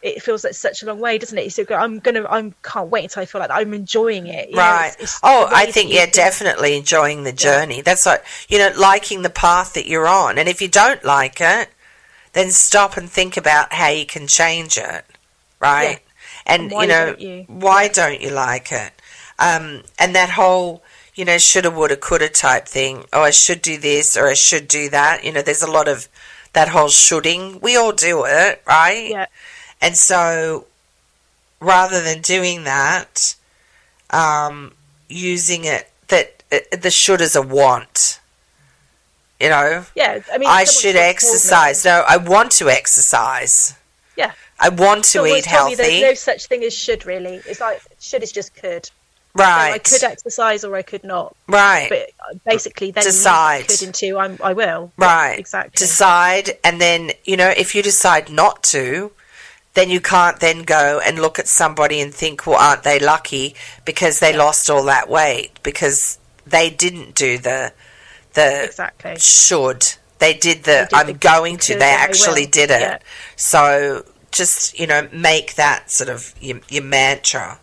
[0.00, 1.42] It feels like such a long way, doesn't it?
[1.42, 4.28] You sort of go, I'm gonna, I'm can't wait until I feel like I'm enjoying
[4.28, 4.50] it.
[4.50, 4.92] you know, Right.
[4.92, 7.80] it's- it's oh, I think yeah, definitely enjoying the journey.
[7.80, 10.38] That's like you know, liking the path that you're on.
[10.38, 11.68] And if you don't like it,
[12.32, 15.04] then stop and think about how you can change it.
[15.58, 15.98] Right.
[16.46, 17.44] And, And you know, don't you?
[17.48, 18.92] why don't you like it?
[19.38, 20.82] Um, and that whole
[21.18, 23.04] you know, shoulda, woulda, coulda type thing.
[23.12, 25.24] Oh, I should do this or I should do that.
[25.24, 26.08] You know, there's a lot of
[26.52, 27.58] that whole shoulding.
[27.58, 29.10] We all do it, right?
[29.10, 29.26] Yeah.
[29.80, 30.66] And so,
[31.58, 33.34] rather than doing that,
[34.10, 34.74] um,
[35.08, 38.20] using it that uh, the should is a want.
[39.40, 40.20] You know, Yeah.
[40.32, 41.84] I mean, I should exercise.
[41.84, 43.74] No, I want to exercise.
[44.16, 44.32] Yeah.
[44.60, 45.74] I want to Someone eat healthy.
[45.74, 47.40] There's no such thing as should really.
[47.44, 48.88] It's like should is just could.
[49.44, 51.34] So I could exercise or I could not.
[51.48, 51.88] right.
[51.88, 53.68] But uh, basically, then you Decide.
[53.68, 54.92] could into I'm, I will.
[54.98, 55.38] Yeah, Right.
[55.38, 55.72] exactly.
[55.76, 59.12] Decide, and then, you know, if you decide not to,
[59.74, 63.54] then you can't then go and look at somebody and think, well, aren't they lucky
[63.84, 67.72] because they lost all that weight because they didn't do the
[68.34, 69.14] the exactly.
[69.18, 69.86] should.
[70.18, 71.78] They did the They did I'm the going to.
[71.78, 72.80] They actually did it.
[72.80, 72.98] Yeah.
[73.36, 77.58] So just you know, make that sort of your, your mantra,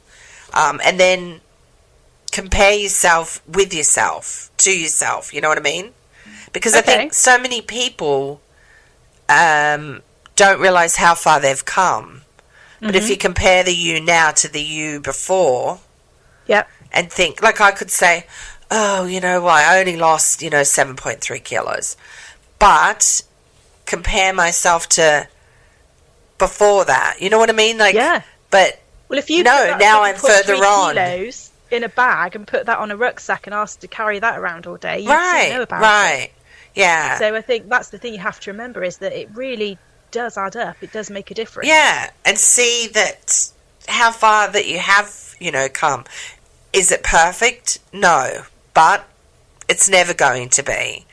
[0.53, 1.41] um, and then
[2.41, 5.33] compare yourself with yourself to yourself.
[5.33, 5.87] You know what I mean?
[6.51, 8.41] Because I think so many people
[9.29, 10.01] um,
[10.35, 12.09] don't realize how far they've come.
[12.81, 12.95] But Mm-hmm.
[12.97, 15.79] if you compare the you now to the you before,
[16.47, 16.67] Yep.
[16.91, 18.27] and think like I could say,
[18.69, 21.95] oh, you know what, I only lost, you know, 7.3 kilos.
[22.59, 23.23] But
[23.85, 25.27] compare myself to
[26.37, 27.17] before that.
[27.21, 27.77] You know what I mean?
[27.77, 28.21] Like Yeah.
[28.51, 28.79] but
[29.09, 30.95] Well, if you No, now I'm 7.3 further on.
[30.95, 34.39] kilos in a bag and put that on a rucksack and asked to carry that
[34.39, 36.31] around all day, you right, know about right.
[36.73, 37.17] Yeah.
[37.19, 39.77] So I think that's the thing you have to remember is that it really
[40.11, 40.77] does add up.
[40.81, 41.69] It does make a difference.
[41.69, 43.51] yeah, and see that
[43.87, 46.05] how far that you have, you know, come.
[46.73, 47.79] Is it perfect?
[47.93, 49.07] No, but
[49.69, 51.05] it's never going to be.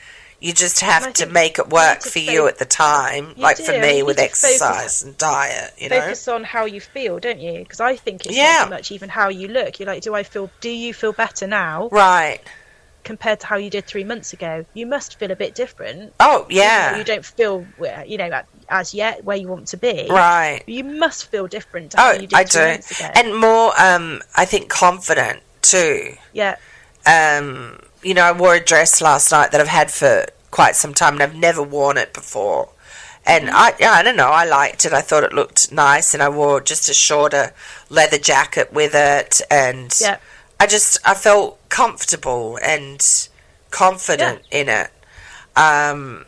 [0.42, 3.78] You just have to make it work for you at the time, like do, for
[3.78, 6.00] me with to focus- exercise and diet, you know.
[6.00, 7.60] Focus on how you feel, don't you?
[7.60, 8.56] Because I think it's Yeah.
[8.58, 9.78] not so much even how you look.
[9.78, 10.50] You're like, do I feel?
[10.60, 12.40] Do you feel better now Right.
[13.04, 14.64] compared to how you did three months ago?
[14.74, 16.12] You must feel a bit different.
[16.18, 16.96] Oh, yeah.
[16.96, 17.64] You don't feel,
[18.04, 20.08] you know, as yet where you want to be.
[20.10, 20.62] Right.
[20.66, 22.58] You must feel different Oh, you did I do.
[22.58, 23.10] months ago.
[23.14, 26.16] And more, um, I think, confident too.
[26.32, 26.56] yeah.
[27.06, 30.94] Um, you know, I wore a dress last night that I've had for quite some
[30.94, 32.70] time and I've never worn it before.
[33.24, 33.56] And Mm-hmm.
[33.56, 34.92] I, yeah, I don't know, I liked it.
[34.92, 37.52] I thought it looked nice, and I wore just a shorter
[37.88, 40.16] leather jacket with it, and Yeah.
[40.58, 43.00] I just I felt comfortable and
[43.70, 44.90] confident in it.
[45.56, 46.24] Um,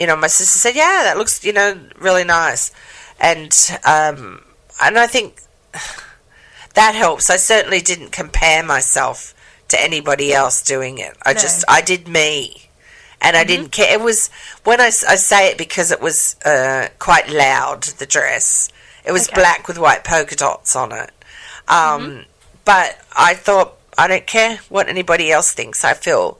[0.00, 2.72] you know, my sister said, "Yeah, that looks you know really nice,"
[3.20, 3.52] and
[3.84, 4.42] um,
[4.82, 5.40] and I think
[6.74, 7.30] that helps.
[7.30, 9.33] I certainly didn't compare myself
[9.74, 11.16] to anybody else doing it.
[11.24, 11.40] I No.
[11.40, 12.68] just I did me,
[13.20, 13.92] and I didn't care.
[13.92, 14.30] It was
[14.64, 17.82] when I, I say it because it was uh, quite loud.
[18.00, 18.70] The dress
[19.04, 19.34] it was Okay.
[19.40, 21.10] black with white polka dots on it.
[21.68, 22.24] Um,
[22.64, 25.84] But I thought I don't care what anybody else thinks.
[25.84, 26.38] I feel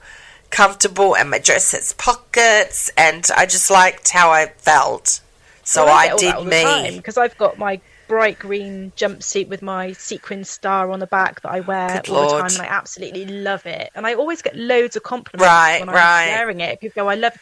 [0.50, 5.20] comfortable, and my dress has pockets, and I just liked how I felt.
[5.64, 6.96] So Well, I, that did me.
[6.96, 7.80] because I've got my
[8.14, 12.22] bright green jumpsuit with my sequin star on the back that I wear Good all
[12.36, 13.90] the time, and I absolutely love it.
[13.96, 16.28] And I always get loads of compliments Right, when I'm right.
[16.28, 16.80] wearing it.
[16.80, 17.32] People go, "I love,"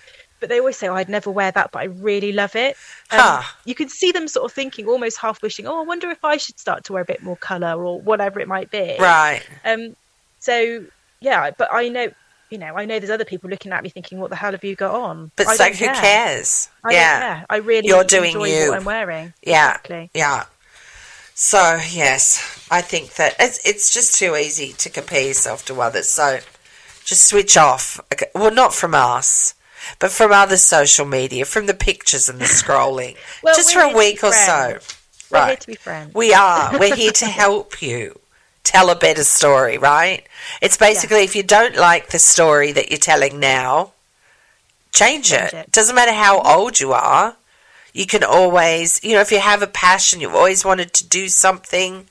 [0.41, 2.77] but they always say, oh, "I'd never wear that," but I really love it.
[3.11, 3.43] Um, Huh.
[3.67, 6.39] You can see them sort of thinking, almost half wishing, "Oh, I wonder if I
[6.39, 9.43] should start to wear a bit more colour or whatever it might be." Right.
[9.67, 9.95] Um,
[10.41, 10.85] so
[11.21, 12.09] yeah, but I know,
[12.51, 14.65] you know, I know there's other people looking at me thinking, "What the hell have
[14.65, 16.03] you got on?" But I it's like, don't who care.
[16.03, 16.69] cares?
[16.83, 17.11] I yeah.
[17.13, 17.47] don't care.
[17.51, 18.71] I really You're doing you.
[18.71, 19.35] what I'm wearing.
[19.43, 19.69] Yeah.
[19.69, 20.11] Exactly.
[20.15, 20.45] Yeah.
[21.35, 26.09] So yes, I think that it's it's just too easy to compare yourself to others.
[26.09, 26.41] So
[27.05, 28.01] just switch off.
[28.13, 28.27] Okay.
[28.35, 29.55] Well, not from us,
[29.99, 33.17] but from other social media, from the pictures and the scrolling.
[33.43, 34.79] Well, just for a week or so.
[35.31, 35.61] We're here Right.
[35.61, 36.15] to be friends.
[36.15, 36.79] We are.
[36.79, 38.19] We're here to help you.
[38.65, 40.25] tell a better story, right?
[40.61, 41.25] It's basically yeah.
[41.25, 43.93] if you don't like the story that you're telling now,
[44.93, 45.55] change, change it.
[45.55, 45.73] it.
[45.73, 46.59] Doesn't matter how mm-hmm.
[46.61, 47.37] old you are.
[47.93, 51.29] You can always, you know, if you have a passion, you've always wanted to do
[51.29, 52.07] something,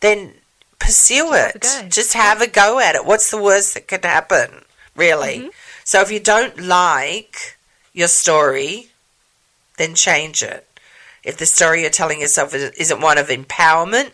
[0.00, 0.34] then
[0.78, 1.64] pursue it.
[1.64, 3.06] Have Just have a go at it.
[3.06, 4.64] What's the worst that could happen,
[4.96, 5.38] really?
[5.38, 5.48] Mm-hmm.
[5.84, 7.56] So if you don't like
[7.92, 8.88] your story,
[9.78, 10.66] then change it.
[11.22, 14.10] If the story you're telling yourself isn't one of empowerment,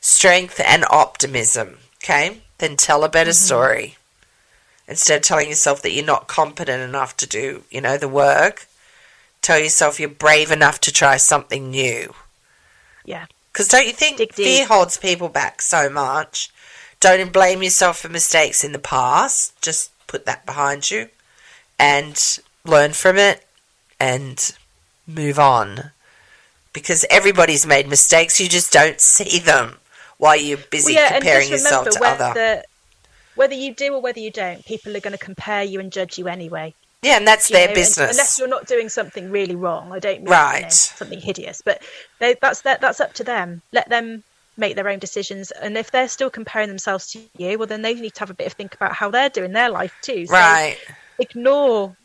[0.00, 3.44] strength, and optimism, okay, then tell a better mm-hmm.
[3.44, 3.96] story.
[4.88, 8.66] Instead of telling yourself that you're not competent enough to do, you know, the work,
[9.46, 12.12] tell yourself you're brave enough to try something new.
[13.04, 13.26] Yeah.
[13.52, 14.68] Because don't you think Dig fear deep.
[14.68, 16.50] holds people back so much?
[16.98, 19.60] Don't blame yourself for mistakes in the past.
[19.62, 21.08] Just put that behind you
[21.78, 23.46] and learn from it
[24.00, 24.56] and
[25.06, 25.92] move on.
[26.72, 29.76] Because everybody's made mistakes, you just don't see them
[30.18, 32.62] while you're busy well, yeah, comparing yourself to other.
[33.36, 36.18] whether you do or whether you don't, people are going to compare you and judge
[36.18, 36.74] you anyway.
[37.02, 38.10] Yeah, and that's their know, business.
[38.10, 40.56] Unless you're not doing something really wrong, I don't mean right.
[40.56, 41.82] You know, something hideous, but
[42.18, 43.62] they, that's that, that's up to them.
[43.72, 44.24] Let them
[44.56, 47.94] make their own decisions, and if they're still comparing themselves to you, well, then they
[47.94, 50.26] need to have a bit of think about how they're doing their life too.
[50.26, 50.78] So right.
[51.18, 51.96] Ignore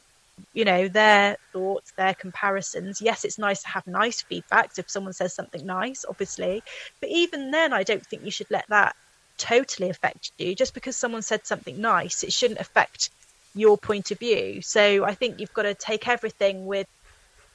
[0.54, 5.14] you know their thoughts their comparisons yes it's nice to have nice feedback if someone
[5.14, 6.64] says something nice obviously
[7.00, 8.96] but even then i don't think you should let that
[9.38, 13.10] totally affect you just because someone said something nice it shouldn't affect
[13.54, 14.62] your point of view.
[14.62, 16.88] So i think you've got to take everything with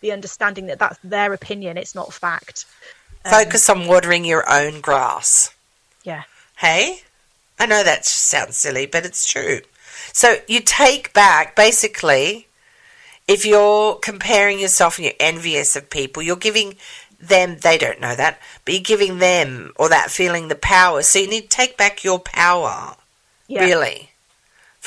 [0.00, 2.66] the understanding that that's their opinion it's not fact.
[3.24, 5.54] Um, focus on watering your own grass.
[6.04, 6.24] Yeah.
[6.56, 7.00] Hey?
[7.58, 9.60] I know that just sounds silly but it's true.
[10.12, 12.46] So you take back basically
[13.28, 16.76] if you're comparing yourself and you're envious of people, you're giving
[17.20, 21.02] them, they don't know that, but you're giving them or that feeling the power.
[21.02, 22.96] So you need to take back your power,
[23.48, 23.64] yeah.
[23.64, 24.10] really,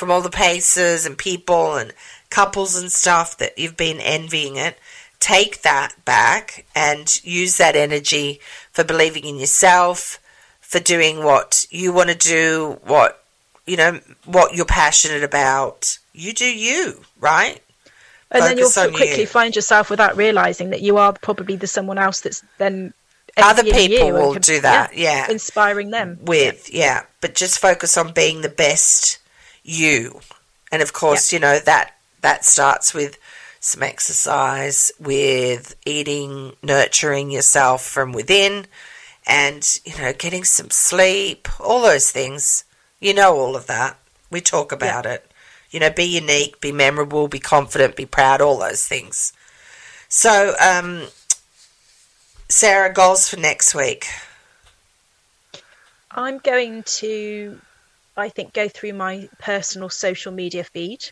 [0.00, 1.92] from all the paces and people and
[2.30, 4.78] couples and stuff that you've been envying it.
[5.18, 8.40] Take that back and use that energy
[8.72, 10.18] for believing in yourself,
[10.62, 13.22] for doing what you want to do, what,
[13.66, 15.98] you know, what you're passionate about.
[16.14, 17.60] You do you, right?
[18.30, 19.26] and then you'll quickly you.
[19.26, 22.94] find yourself without realizing that you are probably the someone else that's then
[23.36, 26.84] other people will can, do that yeah, yeah, inspiring them with yeah.
[26.84, 27.02] yeah.
[27.20, 29.19] but just focus on being the best
[29.70, 30.20] you
[30.72, 31.36] and of course yeah.
[31.36, 33.18] you know that that starts with
[33.60, 38.66] some exercise with eating nurturing yourself from within
[39.26, 42.64] and you know getting some sleep all those things
[43.00, 43.96] you know all of that
[44.30, 45.30] we talk about it
[45.70, 49.32] you know, be unique, be memorable, be confident, be proud, all those things.
[50.08, 51.06] So, um,
[52.48, 54.06] Sarah, goals for next week?
[56.10, 57.60] I'm going to,
[58.20, 61.04] I think, go through my personal social media feed.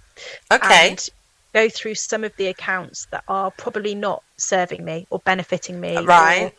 [0.50, 0.90] Okay.
[0.90, 1.08] And
[1.54, 5.96] go through some of the accounts that are probably not serving me or benefiting me.
[5.96, 6.52] Right.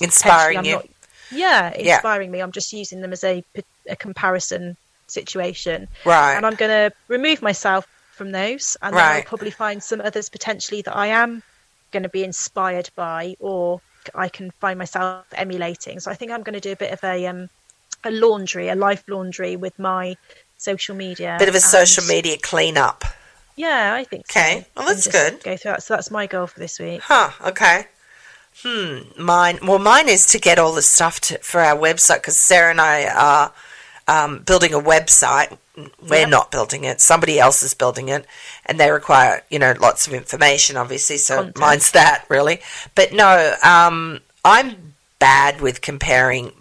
[0.00, 0.76] Inspiring you.
[0.76, 0.88] Not,
[1.30, 2.32] yeah, inspiring yeah.
[2.32, 2.42] me.
[2.42, 3.44] I'm just using them as a,
[3.88, 4.76] a comparison
[5.06, 5.88] situation.
[6.04, 6.34] Right.
[6.34, 9.16] And I'm going to remove myself from those, and then.
[9.16, 11.42] I'll probably find some others potentially that I am
[11.92, 13.80] going to be inspired by, or
[14.14, 16.00] I can find myself emulating.
[16.00, 17.48] So I think I'm going to do a bit of a um,
[18.04, 20.16] a laundry, a life laundry with my
[20.56, 21.36] social media.
[21.38, 23.04] Bit of a social media cleanup.
[23.56, 24.66] Yeah, I think okay.
[24.76, 25.42] well, that's good.
[25.42, 25.82] Go through that.
[25.82, 27.00] So that's my goal for this week.
[27.02, 27.30] Huh.
[27.48, 27.86] Okay.
[28.62, 28.98] Hmm.
[29.16, 29.58] Mine.
[29.62, 32.80] Well, mine is to get all the stuff to, for our website because Sarah and
[32.80, 33.52] I are
[34.06, 35.56] um, building a website.
[36.00, 36.28] We're yep.
[36.28, 38.26] not building it; somebody else is building it,
[38.66, 41.18] and they require you know lots of information, obviously.
[41.18, 41.58] So Content.
[41.58, 42.60] mine's that really,
[42.94, 46.52] but no, um, I'm bad with comparing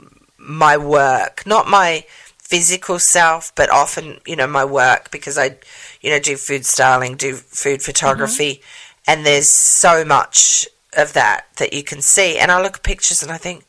[0.47, 2.05] my work, not my
[2.39, 5.57] physical self, but often you know my work because I
[6.01, 9.11] you know do food styling, do food photography, mm-hmm.
[9.11, 12.37] and there's so much of that that you can see.
[12.37, 13.65] And I look at pictures and I think,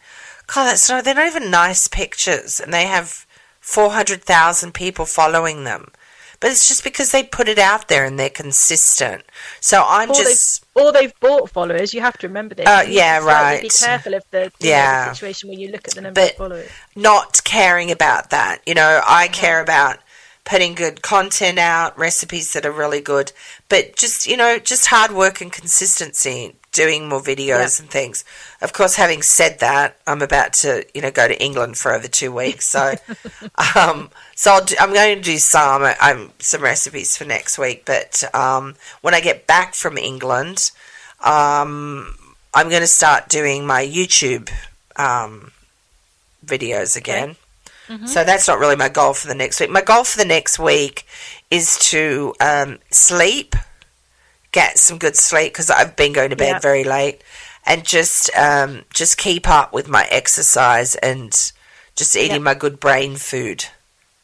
[0.47, 3.27] God, that's not, they're not even nice pictures, and they have
[3.61, 5.93] 400,000 people following them.
[6.41, 9.23] But it's just because they put it out there and they're consistent.
[9.61, 10.65] So I'm or just.
[10.75, 11.93] They've, or they've bought followers.
[11.93, 12.67] You have to remember this.
[12.67, 13.61] Uh, yeah, right.
[13.61, 15.05] Be careful of the, yeah.
[15.07, 16.71] Know, the situation where you look at the number but of followers.
[16.95, 18.61] Not caring about that.
[18.67, 19.33] You know, I uh-huh.
[19.33, 19.99] care about
[20.45, 23.33] putting good content out, recipes that are really good,
[23.69, 28.25] but just, you know, just hard work and consistency doing more videos and things.
[28.63, 32.09] Of course, having said that, I'm about to, you know, go to England for over
[32.09, 32.67] two weeks.
[32.67, 32.95] So,
[33.77, 34.11] um,
[34.41, 37.83] so i am going to do some um, some recipes for next week.
[37.85, 40.71] But um, when I get back from England,
[41.25, 42.15] um,
[42.55, 44.49] I'm going to start doing my YouTube
[44.95, 45.51] um,
[46.47, 47.31] videos again.
[47.91, 48.07] Okay.
[48.07, 49.71] So that's not really my goal for the next week.
[49.71, 51.05] My goal for the next week
[51.51, 53.57] is to um, sleep,
[54.53, 56.59] get some good sleep because I've been going to bed Yeah.
[56.61, 57.23] very late,
[57.67, 61.33] and just um, just keep up with my exercise and
[61.97, 62.43] just eating Yep.
[62.43, 63.65] my good brain food.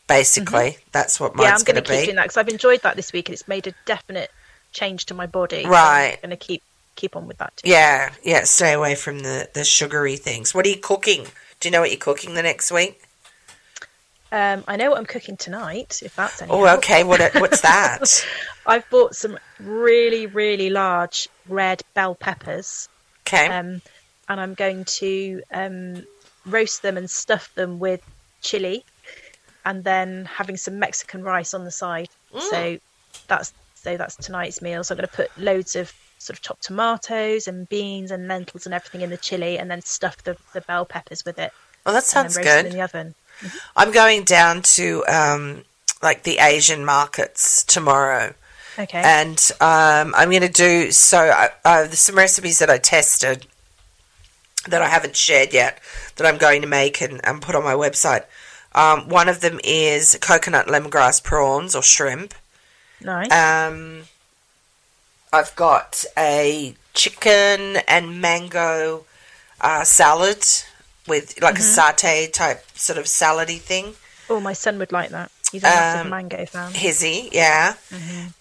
[0.06, 1.42] Basically, that's what Mm-hmm.
[1.42, 2.04] yeah, I'm going to keep be.
[2.06, 4.30] doing that because I've enjoyed that this week and it's made a definite
[4.72, 5.62] change to my body.
[5.62, 6.18] So Right.
[6.22, 6.62] I'm going to keep
[6.96, 7.68] keep on with that too.
[7.68, 8.44] Yeah, yeah.
[8.44, 10.54] Stay away from the the sugary things.
[10.54, 11.26] What are you cooking?
[11.60, 13.00] Do you know what you're cooking the next week?
[14.32, 16.02] Um, I know what I'm cooking tonight.
[16.04, 16.78] If that's any Oh, help.
[16.78, 17.04] okay.
[17.04, 18.26] What what's that?
[18.66, 22.88] I've bought some really really large red bell peppers,
[23.26, 23.46] Okay.
[23.46, 23.80] um,
[24.28, 26.04] and I'm going to um,
[26.46, 28.02] roast them and stuff them with
[28.40, 28.84] chili,
[29.64, 32.08] and then having some Mexican rice on the side.
[32.50, 32.78] So
[33.28, 34.82] that's so that's tonight's meal.
[34.84, 38.64] So I'm going to put loads of sort of chopped tomatoes and beans and lentils
[38.66, 41.52] and everything in the chili, and then stuff the, the bell peppers with it,
[41.84, 42.72] well, that and sounds then roast them good.
[42.72, 43.14] in the oven.
[43.76, 45.64] I'm going down to um,
[46.02, 48.32] like the Asian markets tomorrow,
[48.78, 49.02] Okay.
[49.04, 51.18] and um, I'm going to do so.
[51.18, 53.46] I, uh, there's some recipes that I tested
[54.66, 55.78] that I haven't shared yet
[56.16, 58.24] that I'm going to make and, and put on my website.
[58.74, 62.34] Um, one of them is coconut lemongrass prawns or shrimp.
[63.00, 63.30] nice.
[63.30, 64.02] Um,
[65.32, 69.04] I've got a chicken and mango
[69.60, 70.44] uh, salad
[71.06, 73.94] with like a satay type sort of salady thing.
[74.30, 75.30] oh, my son would like that.
[75.52, 76.72] He's a massive um, mango fan.
[76.72, 77.74] Hizzy, yeah.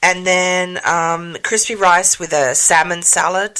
[0.01, 3.59] And then um, crispy rice with a salmon salad.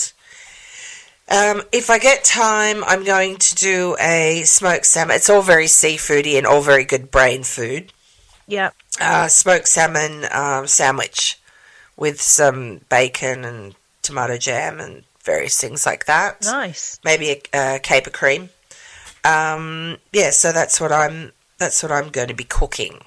[1.34, 5.16] Um, if I get time, I'm going to do a smoked salmon.
[5.16, 7.92] It's all very seafoody and all very good brain food.
[8.48, 8.70] Yeah.
[9.02, 11.40] Uh, smoked salmon um, sandwich
[11.98, 16.44] with some bacon and tomato jam and various things like that.
[16.44, 17.00] Nice.
[17.04, 18.50] Maybe a, a caper cream.
[19.24, 21.32] Um, yeah, so that's what I'm.
[21.58, 23.00] That's what I'm going to be cooking.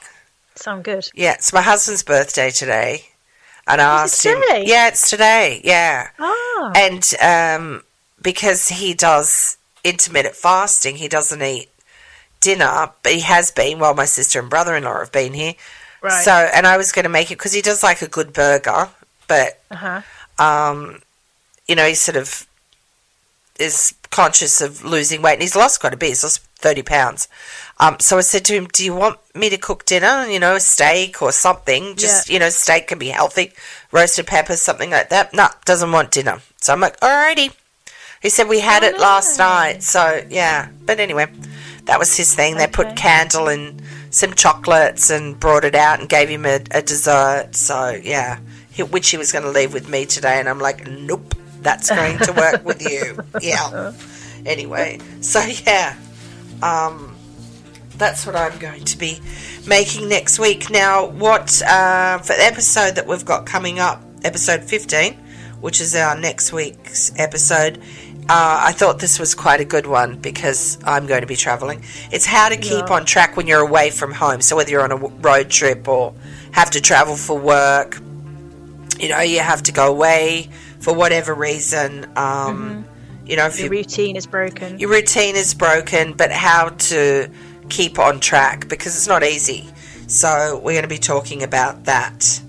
[0.54, 1.06] Sound good.
[1.14, 3.04] Yeah, it's my husband's birthday today,
[3.66, 4.42] and I Is asked him.
[4.66, 5.60] Yeah, it's today.
[5.62, 6.72] Yeah, Ah.
[6.74, 7.82] and um,
[8.26, 11.68] because he does intermittent fasting, he doesn't eat
[12.40, 15.54] dinner, but he has been while my sister and brother-in-law have been here.
[16.02, 16.24] right.
[16.24, 18.88] So, and I was going to make it because he does like a good burger,
[19.28, 20.02] but uh-huh.
[20.44, 21.02] um,
[21.68, 22.48] you know, he sort of
[23.60, 26.08] is conscious of losing weight, and he's lost quite a bit.
[26.08, 27.28] He's lost thirty pounds.
[27.78, 30.26] Um, so I said to him, "Do you want me to cook dinner?
[30.26, 31.94] You know, a steak or something?
[31.94, 33.52] Just you know, steak can be healthy,
[33.92, 36.40] roasted peppers, something like that." No, doesn't want dinner.
[36.56, 37.52] So I'm like, "Alrighty."
[38.26, 40.68] He said we had Oh, it last night, so yeah.
[40.84, 41.28] But anyway,
[41.84, 42.56] that was his thing.
[42.56, 46.82] They put candle and some chocolates and brought it out and gave him a, a
[46.82, 47.54] dessert.
[47.54, 48.40] So yeah,
[48.72, 51.88] he, which he was going to leave with me today, and I'm like, nope, that's
[51.88, 53.16] going to work with you.
[53.40, 53.92] Yeah.
[54.44, 55.96] Anyway, so yeah,
[56.64, 57.14] um,
[57.96, 59.20] that's what I'm going to be
[59.68, 60.68] making next week.
[60.68, 65.14] Now, what uh, for the episode that we've got coming up, episode 15,
[65.60, 67.82] which is our next week's episode.
[68.28, 71.82] Uh, I thought this was quite a good one because I'm going to be traveling.
[72.10, 72.94] It's how to keep Yeah.
[72.96, 74.40] on track when you're away from home.
[74.40, 76.12] So whether you're on a road trip or
[76.50, 77.98] have to travel for work,
[78.98, 80.48] you know, you have to go away
[80.80, 82.06] for whatever reason.
[82.16, 82.84] Um,
[83.28, 84.78] You know, if Your you routine is broken.
[84.78, 87.28] your routine is broken, but how to
[87.68, 89.68] keep on track because it's not easy.
[90.06, 92.40] So, we're going to be talking about that.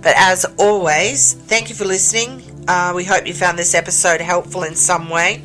[0.00, 2.42] But as always, thank you for listening.
[2.68, 5.42] Uh, we hope you found this episode helpful in some way.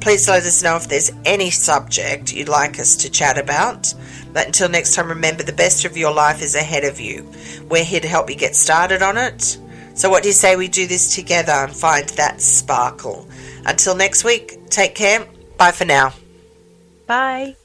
[0.00, 3.94] Please let us know if there's any subject you'd like us to chat about.
[4.32, 7.30] But until next time, remember the best of your life is ahead of you.
[7.68, 9.58] We're here to help you get started on it.
[9.94, 13.28] So, what do you say we do this together and find that sparkle?
[13.64, 15.26] Until next week, take care.
[15.56, 16.12] Bye for now.
[17.06, 17.56] Bye.